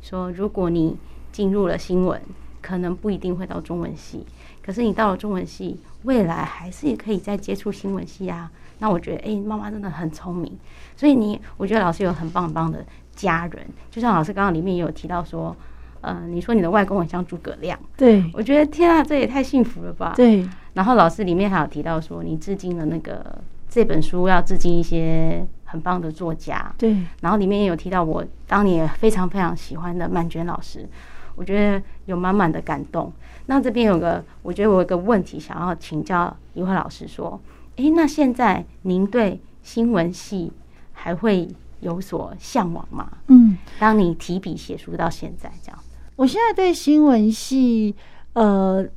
[0.01, 0.95] 说如果你
[1.32, 2.21] 进入了新闻，
[2.62, 4.25] 可能不一定会到中文系，
[4.63, 8.49] 可是你到了中文系，未来还是可以再接触新闻系啊。
[8.80, 10.58] 那我觉得，哎，妈妈真的很聪明。
[10.96, 12.86] 所以你，我觉得老师有很棒很棒的
[13.16, 15.56] 家人，就像老师刚刚里面也有提到说，
[16.02, 20.14] 呃，你说你的外公很像诸葛亮，对，我觉得天啊，这也太幸福了吧。
[20.16, 20.48] 对。
[20.74, 25.46] 然后老师里面还有提到说，你致敬了那个这本书，要致敬一些。
[25.68, 26.96] 很棒的作家，对。
[27.22, 30.88] 然后里面也有提到我当年非常非常喜欢的曼娟老师，
[31.36, 33.12] 我觉得有满满的感动。
[33.48, 37.38] 那这边有个，我觉得我有个问题想要请教一位老师说，
[37.78, 40.52] 诶，那现在您对新闻系
[40.94, 41.48] 还会
[41.82, 43.10] 有所向往吗？
[43.28, 45.80] 嗯，当你提笔写书到现在这样，
[46.16, 47.96] 我现在对新闻系，
[48.34, 48.88] 呃。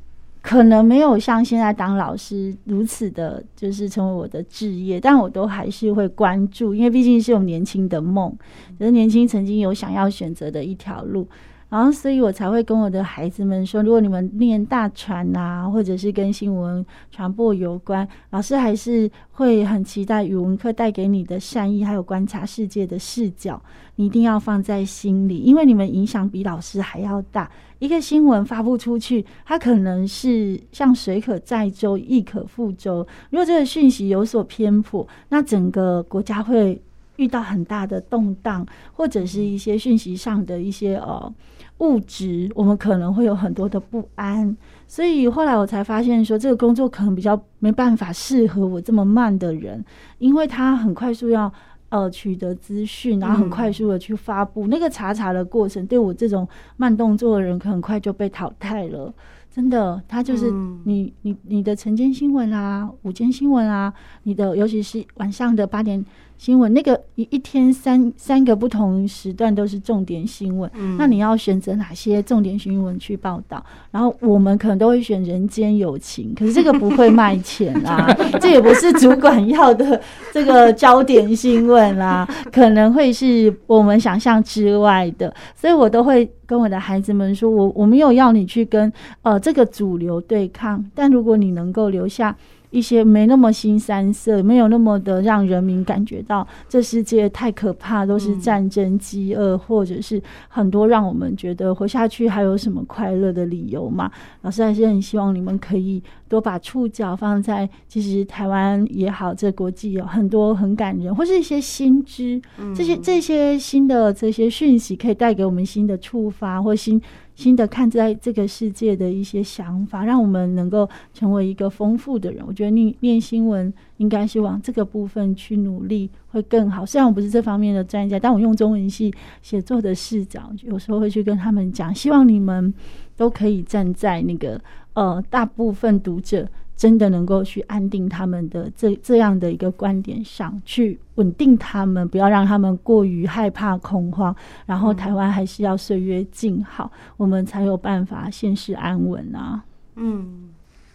[0.41, 8.35] 可能没有像现在当老师如此的，就是成为我的职业，但我都还是会关注，因为毕竟是有年轻的梦，
[8.79, 11.29] 就是年轻曾经有想要选择的一条路。
[11.71, 23.63] 然后，所以我才会跟我的孩子们说，如果你们念大传啊，或者是跟新闻传播有关，老师还是会很期待语文课带给你的善意，还有观察世界的视角，
[23.97, 27.51] 你一定要放在心里，因为你们影响比老师还要大。
[27.81, 33.07] 一个新闻发布出去，它可能是像水可载舟，亦可覆舟。
[33.29, 36.81] 如果这个讯息有所偏颇，那整个国家会
[37.17, 41.35] 遇到很大的动荡，或者是一些讯息上的一些呃。
[41.79, 49.85] 物质，我们可能会有很多的不安，所以后来我才发现说，这个工作可能比较没办法适合我这么慢的人，
[50.19, 51.53] 因为他很快速要
[51.91, 59.15] 呃取得资讯，然后很快速的去发布，嗯、那个查查的过程，对我这种慢动作的人，可很快就被淘汰了。
[59.51, 60.51] 真的，他就是
[60.85, 63.93] 你你你的晨间新闻啊，午间新闻啊，
[64.25, 66.05] 你的尤其是晚上的八点。
[66.39, 73.63] 新闻那个一一天三三个不同时段都是重点新闻，嗯，那你要选择哪些重点新闻去报道？
[73.91, 80.01] 然后我们可能都会选人间有情，可是这个不会卖钱啊， 这也不是主管要的
[80.33, 88.91] 这个焦点新闻啦， 可能会是我们想象之外的，所以我都会跟我的孩子们说，我我没有要你去跟
[89.23, 92.37] 呃这个主流对抗，但如果你能够留下。
[92.71, 104.11] 一些没那么新三色，没有那么的让人民感觉到这世界太可怕，都是战争、饥饿，或者是很多让我们觉得活下去还有什么快乐的理由嘛？
[104.43, 112.41] 老师还是很希望你们可以多把触角放在，其实台湾也好，这国际有很多很感人，或是一些新知，
[112.77, 117.01] 这些这些新的这些讯息，可以带给我们新的触发或新。
[117.35, 122.43] 新的看在这个世界的一些想法，让我们能够成为一个丰富的人。
[122.45, 126.85] 我觉得念念新闻应该是往这个部分去努力会更好。
[126.85, 132.75] 虽然我不是这方面的专家，但我用中文系写作的视角，有时候会去跟他们讲，希望你们
[133.17, 134.61] 都可以站在那个
[134.99, 136.49] 呃大部分读者。
[136.79, 144.33] 真的能够去安定他们的这这样的一个观点上去稳定他们，不要让他们过于害怕恐慌。
[144.65, 149.61] 然后台湾还是要岁月静好，我们才有办法现世安稳啊。
[149.97, 150.51] 嗯，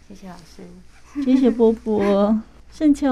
[0.08, 0.62] 谢谢老师，
[1.22, 2.34] 谢谢波波，
[2.72, 3.06] 盛秋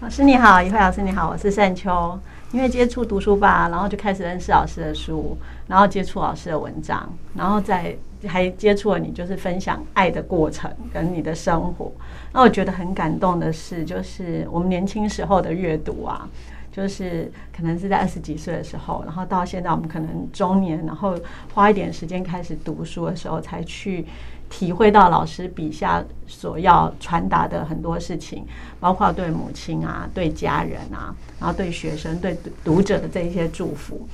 [0.00, 2.16] 老师你好，一慧老师你好，我是盛秋。
[2.52, 7.96] 因为接触读书吧，然后就开始认识老师的书，然后接触老师的文章，然后再
[8.26, 11.92] 还接触了你，就是分享爱的过程跟你的生活。
[12.32, 16.28] 那我觉得很感动的是，就是我们年轻时候的阅读啊，
[16.72, 21.18] 就是可能是在二十几岁的时候，然后到现在我们可能中年，然后
[21.54, 24.04] 花一点时间开始读书的时候，才去。
[24.52, 28.44] 体会到老师笔下所要传达的很多事情，
[28.80, 34.08] 包括对母亲啊、对家人啊，然后对学生、对读者的这一些祝福。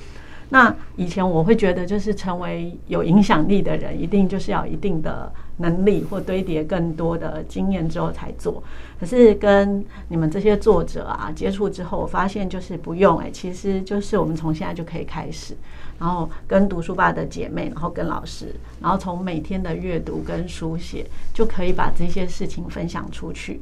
[0.49, 8.63] 那以前我会觉得，就是成为有影响力的人，一定就是要一定的能力或堆叠更多的经验之后才做。
[8.99, 15.55] 可是跟你们这些作者啊接触之后，我发现就是不用哎，其实就是我们从现在就可以开始。
[15.99, 23.59] 然后跟读书吧的姐妹，然后跟老师，然后从每天的阅读跟书写，就可以把这些事情分享出去。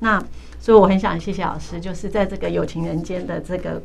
[0.00, 0.22] 那
[0.58, 3.80] 所以我很想谢谢老师，就是在这个有情人间的这个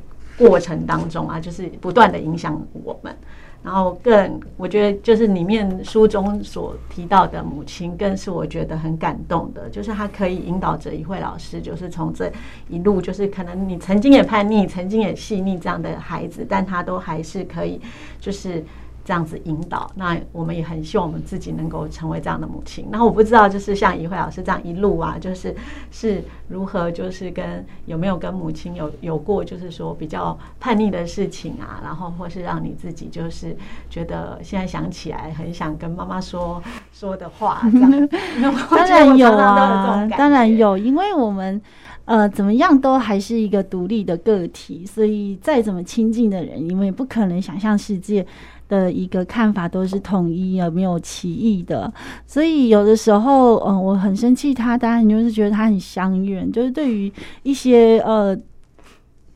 [0.47, 3.15] 过程当中啊，就是不断的影响我们。
[3.63, 12.31] 然后更，我觉得就是里面书中所提到的母亲，更是我觉得很感动的，就是他可以引导着一位老师，就是从这
[12.67, 17.79] 一路，就是可能你曾经也叛逆，曾经也细腻这样的孩子，但他都还是可以，
[18.19, 18.63] 就是。
[19.11, 22.87] 这样子引导，那我们也很希望我们自己能够成为这样的母亲。
[22.89, 25.53] 然后我不知道，就是像怡慧老师这样一路啊，就是
[25.91, 33.53] 是如何，就是跟有没有跟母亲有有过，就是说比较叛逆的事情啊，然后或是让你自己就是
[33.89, 37.91] 觉得现在想起来很想跟妈妈说说的话， 这样。
[38.71, 41.61] 当然有啊，当然有，因为我们
[42.05, 48.25] 呃怎么样都还是一个独立的个体，所以再怎么亲近的人，因为不可能想象世界。
[48.71, 51.93] 的一个看法都是统一，而没有歧义的，
[52.25, 57.11] 所以有的时候，嗯、我很生气他，当然就是觉得他很乡愿，就是对于
[57.43, 58.33] 一些呃，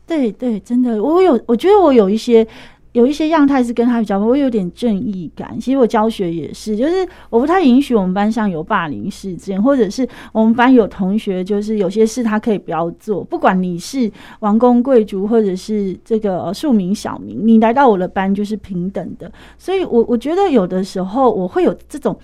[0.07, 2.47] 对对，真的，我有，我觉得我有一些。
[2.95, 5.59] 有一些样态是跟他比较，我有点正义感。
[5.59, 13.21] 其实我教学也是，就是我不太允许我们班上有霸凌事件，或者是我们班有同学，就是有些事他可以不要做。
[13.21, 19.29] 不管你是王公贵族，或者是这个庶民小民，你来到我的班就是平等的。
[19.57, 22.17] 所以我我觉得有的时候我会有这种。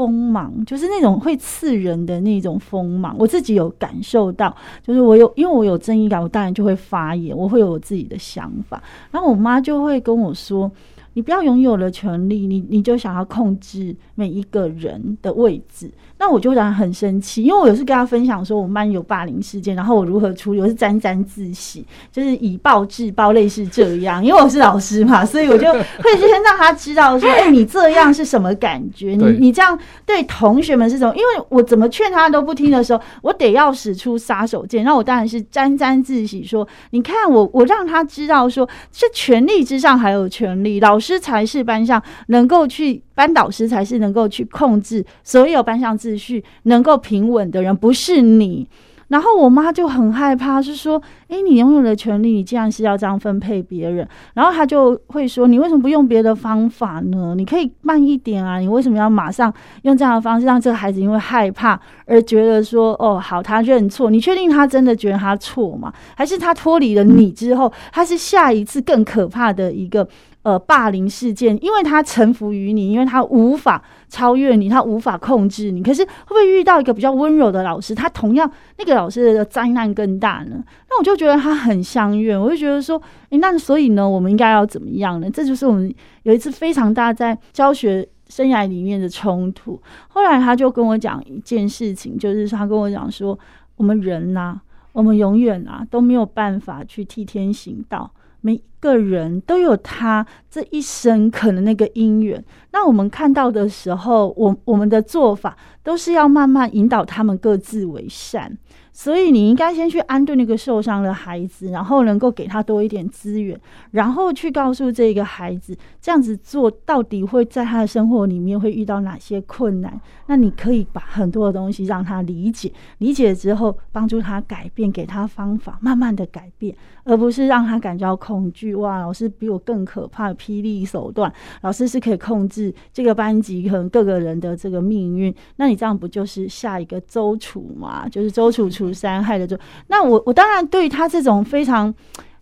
[0.00, 10.70] 锋芒就是那种会刺人的那种锋芒，我自己有感受到，就是我有，因为我有正义感，我当然就会发言，我会有我自己的想法，然后我妈就会跟我说。
[11.14, 24.24] 你不要拥有了权利，你你就想要控制每一个人的位置，那我就当然很生气，因为我有时跟他分享说我们班有霸凌事件，然后我如何处理，我是沾沾自喜，就是以暴制暴，类似这样。
[24.24, 29.16] 因为我是老师嘛， 所以我就会先让他知道说，哎、欸，你这样是什么感觉？
[29.16, 31.12] 你你这样对同学们是什么？
[31.16, 34.84] 因为我怎么劝他都不听的时候，我得要使出杀手锏。
[34.84, 48.68] 那我当然是沾沾自喜说，你看我我让他知道说，这权力之上还有权力，老师才是班上能够去，班导师才是能够去控制所有班上秩序、能够平稳的人，不是你。
[49.08, 57.34] 然后我妈就很害怕，是说：“哎，你拥有的权利，你竟然是要这样分配别人，然后她就会说：你为什么不用别的方法呢？
[57.36, 58.60] 你可以慢一点啊！
[58.60, 64.12] 你为什么要马上用这样的方式让这个孩子因为害怕而觉得说：哦，好，他认错？
[64.12, 65.92] 你确定他真的觉得他错吗？
[66.16, 70.06] 还是他脱离了你之后，他是下一次更可怕的一个？”
[70.42, 75.82] 呃，霸凌事件，因为他臣服于你，因为他无法超越你，他无法控制你。
[75.82, 77.94] 可是会不会遇到一个比较温柔的老师？
[77.94, 80.64] 他同样那个老师的灾难更大呢？
[80.88, 85.28] 那我就觉得他很相怨，我就觉得说，诶、那所以呢，我们应该要怎么样呢？
[85.30, 89.78] 这就是我们有一次非常大在教学生涯里面的冲突。
[90.08, 93.38] 后来他就跟我讲一件事情，就是他跟我讲说，
[93.76, 94.58] 我们人呐、
[94.92, 98.10] 我们永远啊都没有办法去替天行道。
[98.40, 108.56] 每一个人都有他这一生可能那个因缘，那我们看到的时候，我我们的做法都是要慢慢引导他们各自为善。
[109.02, 113.58] 所以你应该先去安顿那个受伤的孩子，然后能够给他多一点资源，
[113.92, 119.98] 然后去告诉这个孩子，这样子做到底会在他的生活里面会遇到哪些困难。
[120.26, 128.74] 那你可以把很多的东西让他理解，理解之后帮助他改变，给他方法，慢慢的改变，而不是让他感觉到恐惧。
[128.74, 131.32] 哇，老师比我更可怕霹雳手段，
[131.62, 135.34] 老师是可以控制这个班级可能各个人的这个命运。
[135.56, 138.06] 那你这样不就是下一个周楚吗？
[138.06, 141.94] 就是周楚楚除三害的就，那我我当然对于他这种非常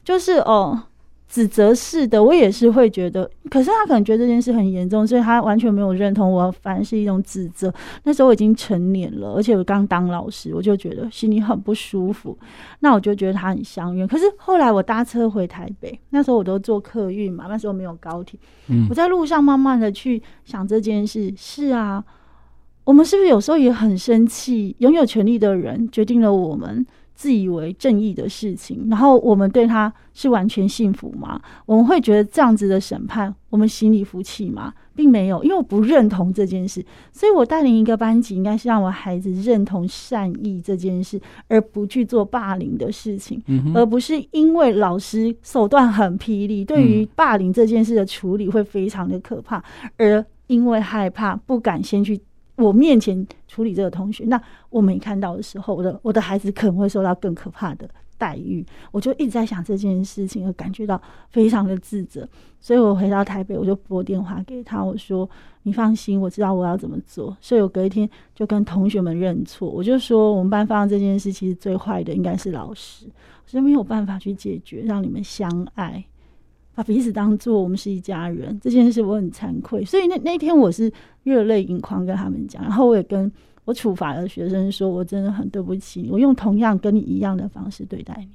[0.02, 0.82] 就是哦
[1.28, 7.70] 指责式的，我也是会觉得，可是他可能觉得这件事很严重，所以他完全没有认同我，反而是一种指责。
[8.04, 12.36] 那时候我已经成年了，而且我刚当老师，我就觉得心里很不舒服。
[12.80, 14.08] 那我就觉得他很相怨。
[14.08, 21.30] 可是后来我搭车回台北，那时候我都坐客运嘛，那时候没有高铁，嗯，我在路上慢慢的去想这件事。
[21.36, 22.02] 是啊。
[22.88, 24.74] 我们是不是有时候也很生气？
[24.78, 31.38] 拥有权利的人决定了我们自以为正义的事情，然后我们对他是完全信服吗？
[31.66, 34.72] 我们会觉得这样子的审判，我们心里服气吗？
[34.94, 36.82] 并没有，因为我不认同这件事。
[37.12, 49.62] 所以我带领一个班级，应该是让我孩子认同善意这件事，而不去做霸凌的事情，嗯、而不是因为老师手段很霹雳，对于霸凌这件事的处理会非常的可怕，
[49.98, 52.18] 而因为害怕不敢先去。
[52.58, 57.88] 我面前处理这个同学，那我没看到的时候，我的我的孩子可能会受到更可怕的
[58.18, 58.66] 待遇。
[58.90, 61.00] 我就一直在想这件事情，而感觉到
[61.30, 62.28] 非常的自责。
[62.60, 65.28] 所以我回到台北，我就拨电话给他，我说
[65.62, 73.06] ：“你放心，我知道我要怎么做。”所以我隔一天就跟同学们认错，我就说我们班发生这件事，其实最坏的应该是老师，
[73.46, 76.04] 所以没有办法去解决，让你们相爱。
[76.78, 80.88] 把彼此当做我们是一家人，这件事我很惭愧，所以那那天我是
[81.24, 83.28] 热泪盈眶跟他们讲，然后我也跟
[83.64, 88.28] 我处罚的学生说，我真的很对不起你，我用同样跟你一样的方式对待你，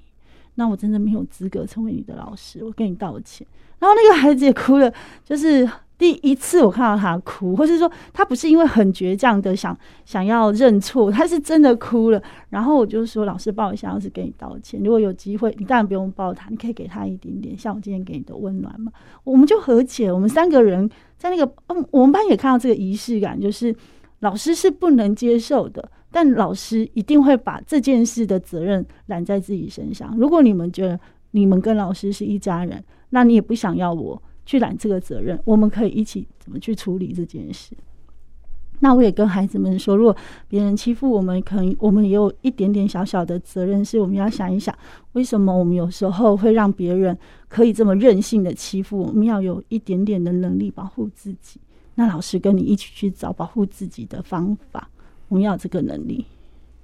[0.56, 3.48] 那我真的没有资格成为你的老师，我跟你道歉。
[3.80, 5.66] 然后那个孩子也哭了，就是。
[6.04, 9.74] 第一次我看到他哭，或是说他不是因为很倔强的想
[10.04, 12.22] 想要认错，他是真的哭了。
[12.49, 14.82] 然后我就说：“老师抱一下，老师给你道歉。
[14.84, 18.91] 如果有机会，你当然不用抱他，你可以给他一点点，像我今天给你的温暖嘛。”
[19.24, 20.12] 我们就和解。
[20.12, 23.74] 我们三个人在那个嗯，我们班也看到这个仪式感，就是
[24.20, 30.14] 老师是不能接受的，但老师一定会把这件事的责任揽在自己身上。
[30.18, 30.99] 如果你们觉得
[31.32, 34.22] 你们跟老师是一家人，那你也不想要我。
[34.46, 37.76] 去揽这个责任，我们可以一起怎么去处理这件事？
[38.80, 40.14] 那我也跟孩子们说，如果
[40.50, 44.78] 别人欺负我们，可能我们也有一点点小小的责任，是我们要想一想，
[45.14, 47.18] 为什么我们有时候会让别人
[47.48, 49.00] 可以这么任性的欺负？
[49.02, 51.62] 我们要有一点点的能力保护自己。
[51.96, 54.89] 那老师跟你一起去找保护自己的方法，
[55.30, 56.26] 我们要这个能力。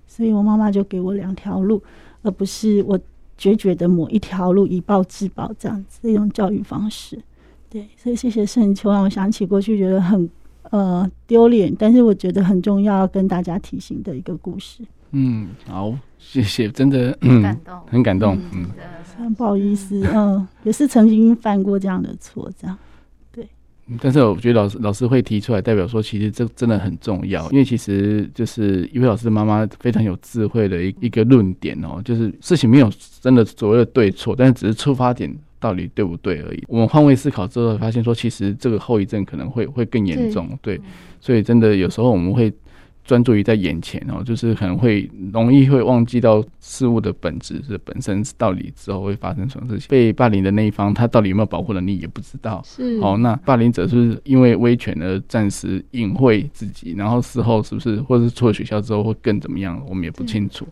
[0.07, 1.83] 所以我妈妈就给我两条路，
[2.21, 2.97] 而不是我
[3.37, 7.21] 决绝的某一条路以暴制暴这样子一种教育方式。
[7.69, 10.27] 对，所以谢谢圣秋，让我想起过去觉得很
[10.71, 14.83] 呃丢脸，但是我觉得很重要，要跟大家提醒的一个故事。
[15.11, 18.35] 嗯，好，谢谢，真的很感动，很感动。
[18.53, 18.65] 嗯，
[19.19, 22.75] 嗯不好意思，嗯，也是曾经犯过这样的错，这样。
[23.31, 23.47] 对，
[24.01, 32.91] 但是我觉得老师老师会提出来，代表说其实这真的很重要，因为其实就是一位老师的妈妈非常有智慧的一一个论点哦，就是事情没有
[33.21, 35.35] 真的所谓的对错，但是只是出发点。
[35.59, 36.63] 到底对不对而已。
[36.67, 40.57] 我们换位思考之后，发现说，其实这个后遗症可能会会更严重。
[40.61, 40.79] 对，
[41.19, 42.51] 所以真的有时候我们会
[43.03, 49.87] 专注于在眼前哦，就是可能会容易会忘记到事物的本质是本身到底之后会发生什么事情。
[49.89, 52.61] 被霸凌的那一方，他到底有没有保护能力也不知道。
[52.63, 60.67] 是哦，那霸凌者是不是因为威权而暂时隐晦自己，然后事后是不是或者是出了学校之后会更怎么样，我们也不清楚。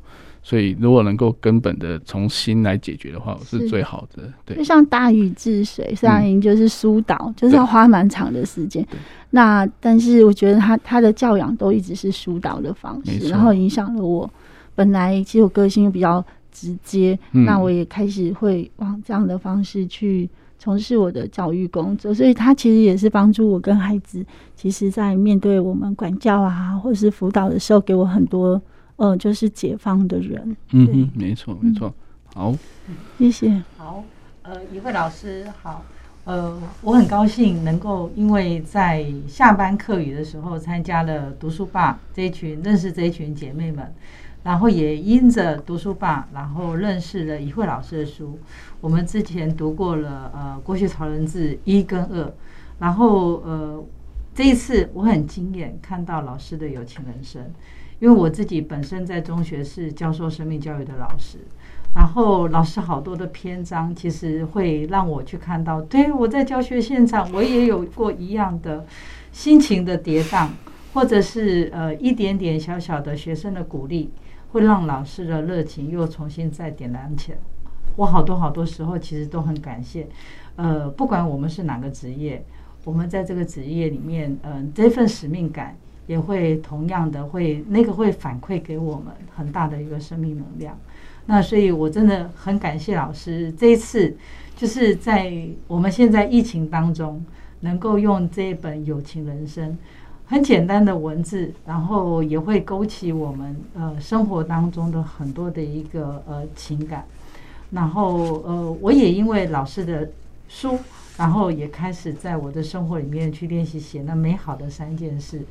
[0.47, 4.31] 所以如果能够根本的从心来解决的话，是最好的。
[4.45, 8.87] 对，就像大禹治水，虽然就是疏导，嗯、就是要花蛮长的时间。
[9.31, 14.29] 那但是我觉得他他的教养都一直是疏导的方式，然后影响了我。
[14.73, 24.25] 本来其实我个性又比较直接，嗯、那我也开始会往这样的方式去从事我的教育工作，所以他其实也是帮助我跟孩子，
[24.55, 28.61] 其实在面对我们管教啊，或者是辅导的时候，给我很多
[28.97, 30.55] 呃，就是解放的人。
[30.71, 31.93] 嗯哼，没错没错，
[32.35, 32.53] 好，
[33.17, 33.63] 谢谢。
[33.77, 34.03] 好，
[34.41, 35.83] 呃，怡慧老师好，
[36.25, 43.93] 呃，我很高兴能够因为在下班课余的时候参加了读书吧这一群，认识这一群姐妹们。
[44.43, 48.39] 然后也因着读书吧，然后认识了怡慧老师的书。
[48.79, 52.33] 我们之前读过了呃《国学潮人志》一跟二，
[52.79, 53.83] 然后呃
[54.33, 57.41] 这一次我很惊艳看到老师的《友情人生》，
[57.99, 61.39] 因为我自己本身在中学是教授生命教育的老师，
[61.95, 68.85] 然后老师好多的篇章其实会让我去看到，对，我在教学现场我也有过一样的
[69.31, 70.49] 心情的跌宕，
[70.93, 74.11] 或者是呃一点点小小的学生的鼓励。
[74.51, 77.37] 会让老师的热情又重新再点燃起来。
[77.97, 80.07] 我好多好多时候其实都很感谢，
[80.55, 82.45] 呃，不管我们是哪个职业，
[82.85, 85.75] 我们在这个职业里面，嗯、这份使命感
[86.07, 90.75] 也会同样的会那个会反馈给我们很大的一个生命能量。
[91.27, 94.15] 那所以我真的很感谢老师这一次，
[94.55, 95.31] 就是在
[95.67, 97.23] 我们现在疫情当中，
[97.59, 99.71] 能够用这一本《友情人生》。
[100.29, 107.05] 很简单的文字，然后也会勾起我们呃生活当中的很多的一个呃情感，
[107.71, 110.09] 然后呃我也因为老师的
[110.49, 110.77] 书，
[111.17, 115.41] 然后也开始在我的生活里面去练习写那美好的三件事，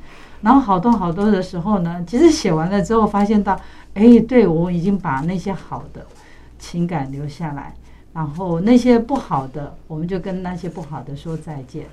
[0.41, 3.59] 然后好多好多的时候呢，其实写完了之后发现到，
[3.93, 6.05] 哎，对，我已经把那些好的
[6.57, 7.75] 情感留下来，
[8.13, 11.85] 然后那些不好的，我们就跟那些不好的说再见。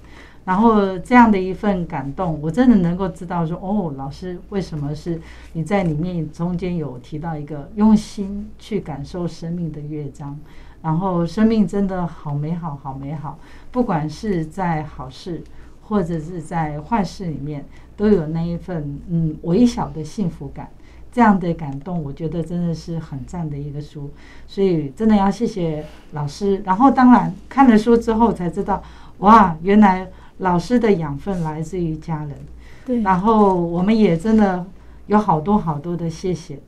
[0.44, 5.18] 然后这样的一份感动，我真的能够知道说，哦，老师为什么是
[5.54, 10.38] 你在里面中间有提到一个用心去感受生命的乐章，
[10.84, 13.36] 然后生命真的好美好，好美好，
[13.72, 15.42] 不管是在好事
[15.82, 17.64] 或者是在坏事里面，
[17.96, 20.70] 都有那一份嗯微小的幸福感，
[21.10, 24.10] 这样的感动，我觉得真的是很赞的一个书，
[24.46, 26.62] 所以真的要谢谢老师。
[26.64, 28.80] 然后当然看了书之后才知道，
[29.18, 30.08] 哇，原来。
[30.38, 32.30] 老师的养分来自于家人，
[32.84, 34.66] 对，然后我们也真的
[35.06, 36.58] 有好多好多的谢谢，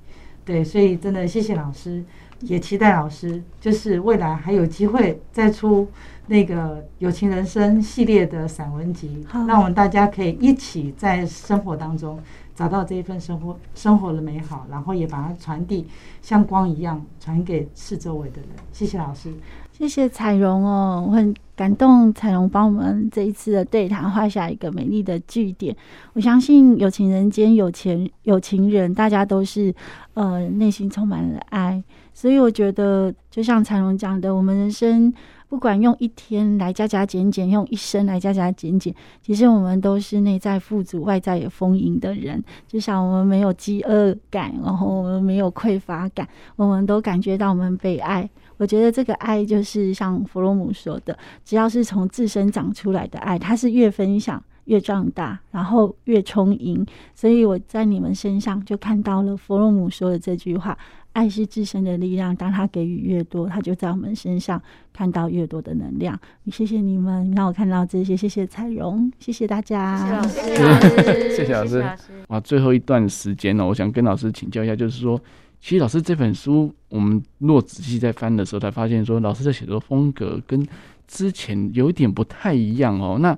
[0.44, 2.04] 对，所以真的谢谢老师，
[2.40, 5.88] 也期待老师就是未来还有机会再出
[6.26, 12.18] 那个有情人生系列的散文集，让我们大家可以一起在生活当中
[12.54, 15.86] 找到这一份生活生活的美好，然后也把它传递
[16.20, 18.50] 像光一样传给四周围的人。
[18.72, 19.32] 谢谢老师。
[19.72, 25.76] 谢谢彩荣哦，我很感动，彩荣帮我们这一次的对谈画下一个美丽的句点。
[26.14, 29.74] 我相信有情人间有钱有情人，大家都是
[30.14, 31.82] 呃内心充满了爱，
[32.16, 35.12] 所以我觉得就像彩容讲的，我们人生
[35.50, 42.42] 不管用一天来加加减减，用一生来加加减减，其实我们都是内在富足、外在也丰盈的人。
[42.66, 48.26] 至少我们没有饥饿感，然后我们没有匮乏感，我们都感觉到我们被爱。
[48.56, 56.86] 我觉得这个爱就是像弗洛姆说的，只要是从自身长出来的爱，它是越分享越壮大，然后越充盈。
[57.14, 60.78] 所以我在你们身上就看到了弗洛姆说的这句话：
[61.12, 64.60] 爱是自身的力量，当他给予越多，他就在我们身上
[64.92, 66.16] 看到越多的能量。
[66.52, 72.14] 谢谢你们让我看到这些，谢谢彩荣，谢谢大家，谢谢老师，谢谢老师，谢谢老师。
[72.28, 75.20] 啊，最后一段时间呢，我想跟老师请教一下，就是说。
[75.58, 80.64] 其实老师这本书，我们若仔细在翻的时候，才发现说，老师的写作风格跟
[81.08, 83.16] 之前有一点不太一样哦。
[83.20, 83.36] 那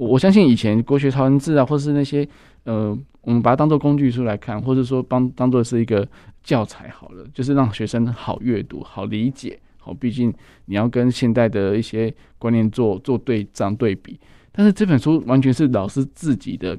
[0.00, 2.26] 我我相信以前国学潮人志啊，或是那些
[2.64, 6.08] 呃，我们把它当做工具书来看，或者说帮当做是一个
[6.42, 9.60] 教材好了，就是让学生好阅读、好理解。
[9.76, 10.32] 好，毕竟
[10.64, 14.18] 你要跟现代的一些观念做做对仗对比。
[14.50, 16.78] 但是这本书完全是老师自己的，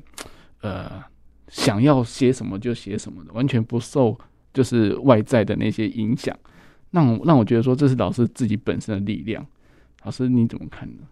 [0.62, 0.92] 呃，
[1.48, 4.18] 想要写什么就写什么的，完全不受。
[4.54, 6.38] 就是外在的那些影响，
[6.90, 9.46] 让让我觉得说，这是老师自己本身的力量。
[10.04, 11.04] 老师你怎么看呢？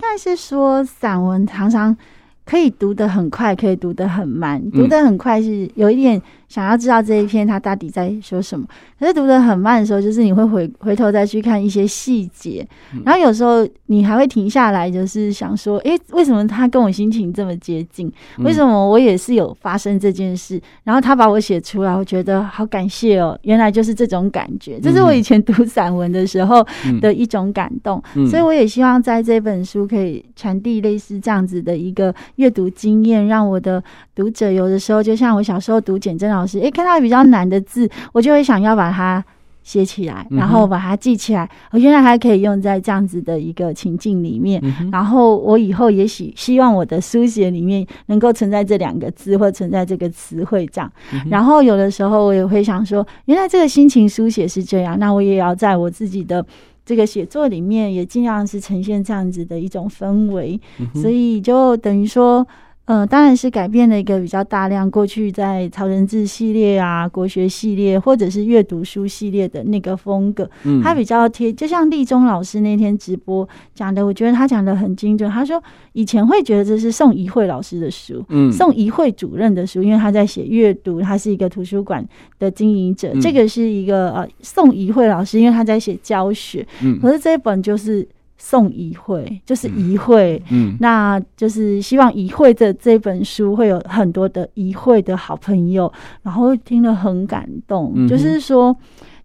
[0.00, 1.96] 嗯、呃，应该是说散文常常
[2.44, 4.60] 可以读得很快，可以读得很慢。
[4.70, 6.20] 读得很快是有一点
[6.50, 8.66] 想要知道这一篇他到底在说什么，
[8.98, 12.66] 可是读得很慢的时候，就是你会回回头再去看一些细节，
[13.04, 18.12] 然后有时候你还会停下来，就是想说，哎，为什么他跟我心情这么接近？
[18.38, 20.60] 为什么我也是有发生这件事？
[20.82, 26.66] 然后他把我写出来，我觉得好感谢哦，原来就是这种感觉，这是我以前读散文的时候
[27.00, 28.02] 的一种感动。
[28.28, 33.80] 所以我也希望在这本书可以传递类似这样子的一个阅读经验，让我的
[34.16, 39.24] 读者有的时候就像我小时候读简真老师，诶，看到比较难的字，我就会想要把它
[39.62, 41.48] 写起来，然后把它记起来。
[41.70, 44.60] 我原来还可以用在这样子的一个情境里面。
[44.90, 50.90] 然后我以后也许希望我的书写里面能够存在这两个字，或存在这个词汇这样。
[51.28, 56.44] 然后有的时候我也会想说，原来这个心情书写是这样，那我也要在我自己的。
[56.82, 60.58] 这个写作里面也尽量是呈现这样子的一种氛围，
[60.94, 62.44] 所以就等于说。
[62.86, 75.30] 嗯、呃，当然是改变了一个比较大量过去在曹仁志系列啊、国学系列或者是阅读书系列的那个风格，嗯，他比较贴，就像立中老师那天直播讲的，我觉得他讲的很精准。
[75.30, 75.62] 他说
[75.92, 82.04] 以前会觉得这是宋怡慧老师的书，嗯，宋怡慧主任的书，因为他在写阅读，他是一个图书馆
[82.40, 88.08] 的经营者，嗯、这个是一个呃宋怡慧老师，因为他在写教学，嗯，可是这一本就是。
[88.42, 97.92] 宋怡慧就是怡慧，嗯，那就是希望怡慧的这本书会有很多的怡慧的好朋友，然后听了很感动。
[97.94, 98.74] 嗯、就是说，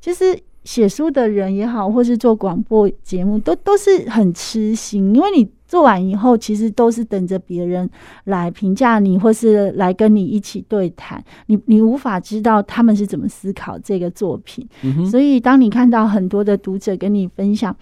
[0.01, 7.89] 其实写书的人也好，或是做广播节目，都都是很痴心，因为你做完以后，其实都是等着别人
[8.25, 11.23] 来评价你，或是来跟你一起对谈。
[11.47, 17.73] 你你无法知道他们是怎么思考这个作品，嗯、所以当你看到很多的读者跟你分享。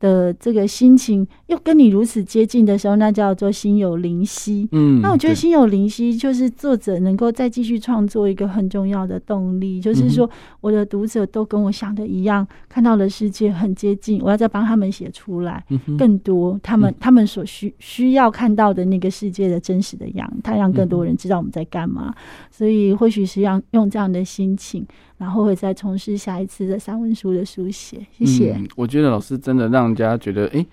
[0.00, 4.68] 的这个心情又跟你如此接近的时候，那叫做心有灵犀。
[4.72, 10.28] 嗯，那我觉得心有灵犀就是作者能够再继续创作一个很重要的动力，就是说
[10.60, 15.62] 我的读者都跟我想的一样，看到的世界很接近，我要再帮他们写出来
[15.98, 22.14] 更多他们他们所需需要看到的那个世界的真实的样，他让更多人知道我们在干嘛。
[22.50, 24.86] 所以或许是让用这样的心情。
[25.18, 27.98] 然后会再从事下一次的三文书的书写。
[28.10, 28.54] 谢谢。
[28.56, 30.64] 嗯，我觉得老师真的让人家觉得，哎，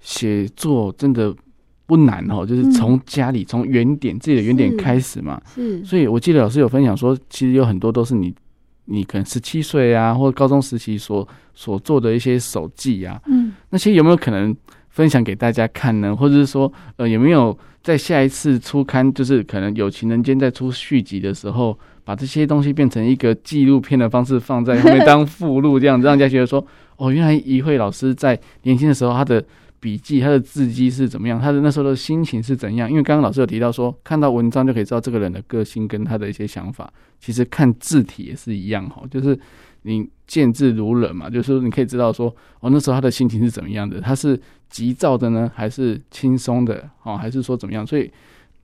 [0.00, 1.32] 写作真的
[1.86, 5.40] 不难哦，就是从家里从原点自己的原点开始嘛。
[5.46, 5.78] 是。
[5.78, 8.34] 是，所以我记得老师有分享说，其实有很多都是你，
[8.86, 13.20] 你可能十七岁啊，或者高中时期所所做的一些手记啊。
[13.26, 13.52] 嗯。
[13.70, 14.54] 那些有没有可能
[14.90, 16.14] 分享给大家看呢？
[16.14, 21.78] 或者是说，呃，有没有在下一次出刊，就是可能有情人间在出续集的时候？
[22.04, 26.66] 把这些东西变成一个纪录片的方式放在后面当附录，这样子让大家觉得说，
[26.96, 29.40] 哦，原来怡慧老师在年轻的时候，他的
[29.82, 32.88] 笔记、他的字迹是怎么样，他的那时候的心情是怎样？
[32.88, 36.88] 因为刚刚老师有提到说，看到文章就可以知道这个人的个性跟他的一些想法。
[37.18, 39.36] 其实看字体也是一样哈，就是
[39.82, 44.00] 你见字如人嘛，就是你可以知道说，哦，那时候他的心情是怎么样的？
[44.00, 46.88] 他是急躁的呢，还是轻松的？
[47.02, 47.84] 哦，还是说怎么样？
[47.84, 48.08] 所以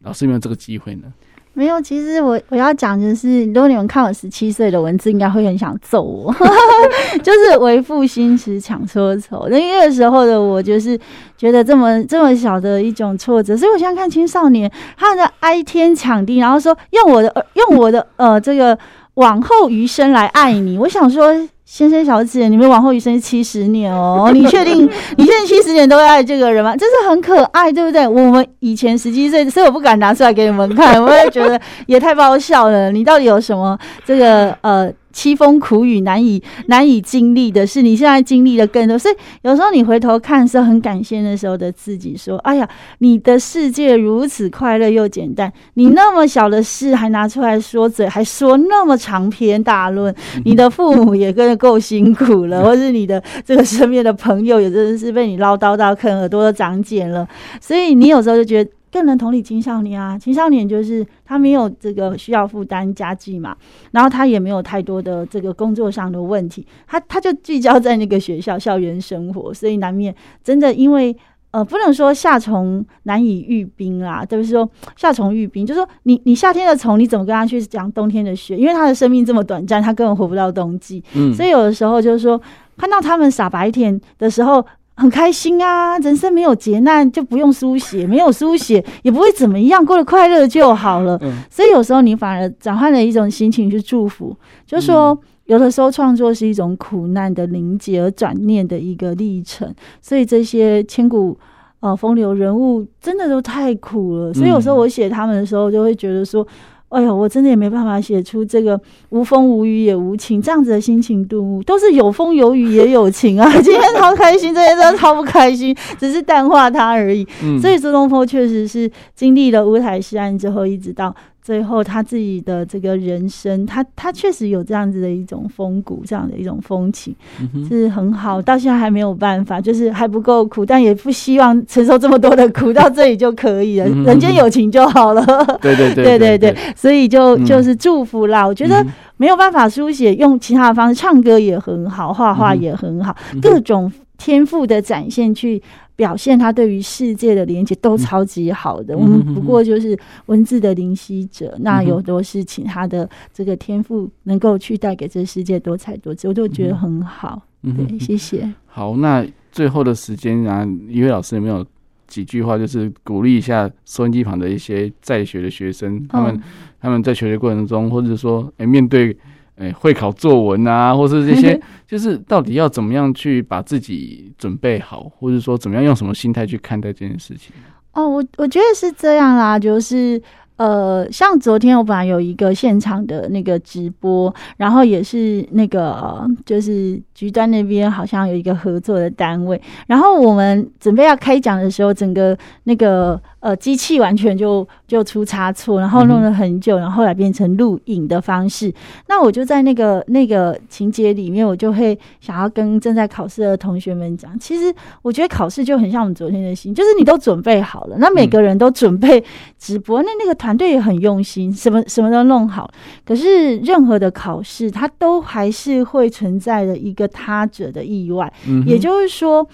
[0.02, 1.12] 老师有没有这个机会呢？
[1.54, 6.32] 没有，其实我我要讲的是，如果你们看我十七岁的文字，应该会很想揍我，
[7.22, 9.48] 就是为赋新词强说愁。
[9.50, 10.98] 那那个时候的我，就是
[11.36, 18.78] 觉得这么这么小的一种挫折，所以我现在看青少年，他们在哀天抢地，然后说用我的用我的呃这个
[19.14, 20.78] 往后余生来爱你。
[20.78, 21.48] 我想说。
[21.70, 24.88] 先生小姐，你们往后余生七十年哦，你确定
[25.18, 26.74] 你确定七十年都会爱这个人吗？
[26.74, 28.08] 这是很可爱，对不对？
[28.08, 32.90] 我们以前十七岁，所以我不敢拿出来给你们看，我也觉得也太爆笑了。
[32.90, 34.90] 你到底有什么这个呃？
[35.12, 57.26] 凄风苦雨难以难以经历的是，你现在经历的更多，所以有时候你回头看是很感谢那时候的自己，说：“哎呀，你的世界如此快乐又简单，你那么小的事还拿出来说嘴，还说那么长篇大论， 你的父母也跟着够辛苦了， 或是你的这个身边的朋友也真的是被你唠叨到啃耳朵都长茧了，
[57.60, 63.56] 所以你有时候就觉得。”更能同理青少年啊，青少年就是他没有这个需要负担家计嘛，
[63.90, 71.16] 然后他也没有太多的这个工作上的问题，他他就聚焦在那个学校校园生活，所以难免真的因为
[71.50, 78.56] 呃不能说夏虫难以语冰啊，就是说夏虫语冰，就是说你你夏天的虫你怎么跟他去讲冬天的雪？
[78.56, 82.40] 因为他的生命这么短暂，他根本活不到冬季，嗯，所以有的时候就是说
[82.76, 84.64] 看到他们傻白甜的时候。
[84.98, 91.16] 很开心啊，人生没有劫难就不用书写，没有书写也不会怎么样，过得快乐就好了。
[91.22, 94.36] 嗯、所以有时候你反而转换了一种心情去祝福，
[94.66, 99.72] 就是说有的时候创作是一种苦难的凝结而转念的一个历程。
[100.02, 101.38] 所以这些千古
[101.78, 104.34] 呃风流人物，真的都太苦了。
[104.34, 106.46] 所以有时候我写他们的时候，就会觉得说。
[106.90, 108.80] 哎呦，我真的也没办法写出这个
[109.10, 113.50] 无风无雨也无晴这样子的心情度，都是有风有雨也有晴啊！
[113.60, 117.26] 今天超开心，这些都超不开心，只是淡化它而已。
[117.42, 121.14] 嗯、所以苏东坡确实是经历了乌台诗案之后，一直到。
[121.40, 127.14] 最后，他自己的这个人生，他他确实有这样子的一种风骨，这样的一种风情，
[127.54, 128.42] 嗯、是很好。
[128.42, 135.24] 到现在还没有办法，就是还不够苦，但也不希望承受这么多的苦，到这里就可以了，嗯、人间有情就好了。
[135.62, 138.44] 对对对 对对对，所以就就是祝福啦。
[138.44, 138.84] 嗯、我觉得
[139.16, 145.62] 没有办法书写，用其他的方式，唱歌也很好，画画也很好，嗯、各种天赋的展现去。
[145.98, 157.42] 表现他对于世界的连接都超级好的，嗯、我们不过就是文字的灵犀者，嗯、那有多事情他的这个天赋能够去带给这世界多彩多姿，我都觉得很好。
[157.64, 158.48] 嗯、对，谢谢。
[158.66, 161.66] 好，那最后的时间啊，一位老师有没有
[162.06, 166.40] 几句话，就是鼓励一下收音机旁的一些在学的学生，他们、哦、
[166.80, 169.16] 他们在求学过程中，或者说哎、欸、面对。
[169.58, 177.52] 哎，会考作文啊，或是这些， 就是到底要怎么样去把自己准备好，或者说怎么样用什么心态去看待这件事情？
[177.92, 180.20] 哦，我我觉得是这样啦，就是。
[180.58, 198.74] 呃，像昨天我本来有一个现场的那个直播，然后也是那个就是局端那边好像有一个合作的单位，然后我们准备要开讲的时候，整个那个呃机器完全就就出差错，然后弄了很久，然后后来变成录影的方式。
[199.06, 209.22] 那我就在那个那个情节里面，我就会想要跟正在考试的同学们讲，其实我觉得考试就很像我们昨天的心，就是你都准备好了，那每个人都准备
[209.56, 210.48] 直播，那那个团。
[210.48, 212.70] 团队也很用心，什么什么都弄好。
[213.04, 218.32] 可是任何的考试，它都还是会存在的一个他者的意外。
[218.46, 219.46] 嗯、也就是说，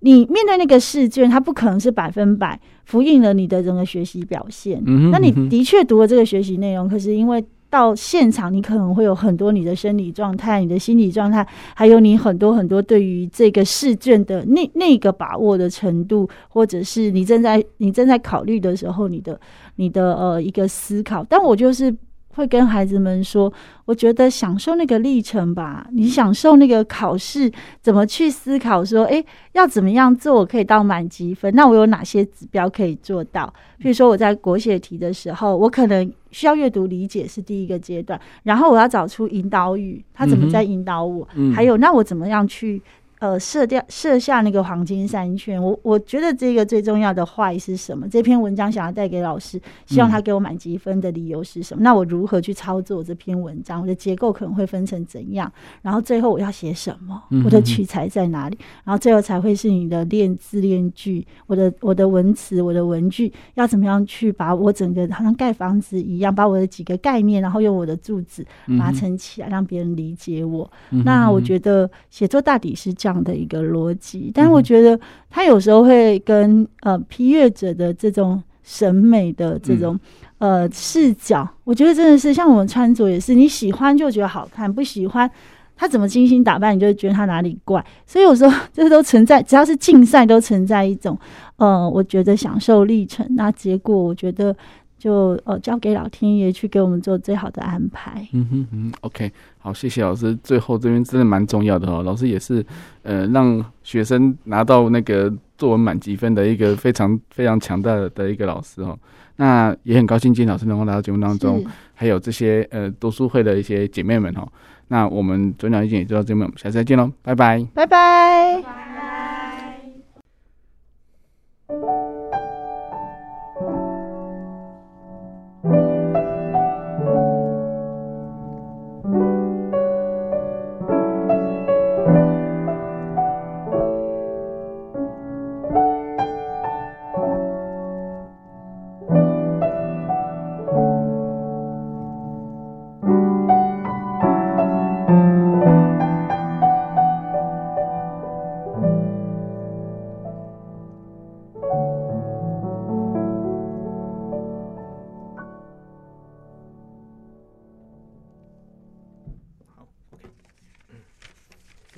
[0.00, 2.60] 你面对那个试卷，它不可能是百分百
[2.92, 4.82] 复印了你的整个学习表现。
[4.84, 19.40] 嗯、哼那你的确读了这个学习内容，可是因为到现场，你可能会有很多你的生理状态、你的心理状态，还有你很多很多对于这个试卷的那那个把握的程度，或者是你正在你正在考虑的时候，你的
[19.76, 21.24] 你的呃一个思考。
[21.26, 21.96] 但我就是。
[22.34, 23.52] 会跟孩子们说，
[23.84, 25.86] 我觉得享受那个历程吧。
[25.92, 31.54] 你享受那个考试，怎么去思考说，诶，要怎么样做我可以到满级分？
[31.54, 33.52] 那我有哪些指标可以做到？
[33.78, 41.28] 比如说我在国写题的时候，我可能需要阅读理解是第一个阶段，然后我要找出引导语，他怎么在引导我？
[41.34, 42.80] 嗯、还有，那我怎么样去？
[43.22, 48.04] 呃，设掉设下那个黄金三圈，我我觉得这个最重要的坏是什么？
[48.08, 51.80] 这篇文章想要带给老师，希望他给我满积分的理由是什么？
[51.80, 53.80] 嗯、那我如何去操作这篇文章？
[53.80, 55.48] 我的结构可能会分成怎样？
[55.82, 57.22] 然后最后我要写什么？
[57.44, 58.58] 我的取材在哪里？
[58.82, 68.44] 然后最后才会是你的练字练句，我的我的文词，我的文句要怎么样去把我整个好像盖房子一样，把我的几个概念，然后用我的柱子
[68.76, 70.68] 把它撑起来，让别人理解我。
[70.90, 73.11] 嗯、那我觉得写作大抵是这样。
[73.12, 74.98] 这样的一个逻辑，但我觉得
[75.28, 80.00] 他有时候会跟呃批阅者的这种审美的这种
[80.38, 85.30] 呃视角，我觉得真的是像我们穿着也是，你喜欢就觉得好看，不喜欢
[85.76, 87.84] 他怎么精心打扮，你就觉得他哪里怪。
[88.06, 91.18] 所以有时候 这都存在，只要是竞赛都存在一种
[91.56, 94.56] 呃，我觉得享受历程，那结果我觉得。
[95.02, 98.24] 就呃交给老天爷去给我们做最好的安排。
[98.30, 99.28] 嗯哼嗯，OK，
[99.58, 100.32] 好，谢谢老师。
[100.44, 102.64] 最后这边真的蛮重要的哦，老师也是
[103.02, 108.96] 呃让学生拿到那个作文满级分的一个非常非常强大的一个老师哦。
[109.34, 114.46] 那也很高兴今天老师能够来到节目当中，还有这些呃读书会的一些姐妹们哦。
[114.86, 118.31] 那我们转角意见也就到这边，我们下次再见喽，拜拜，拜拜。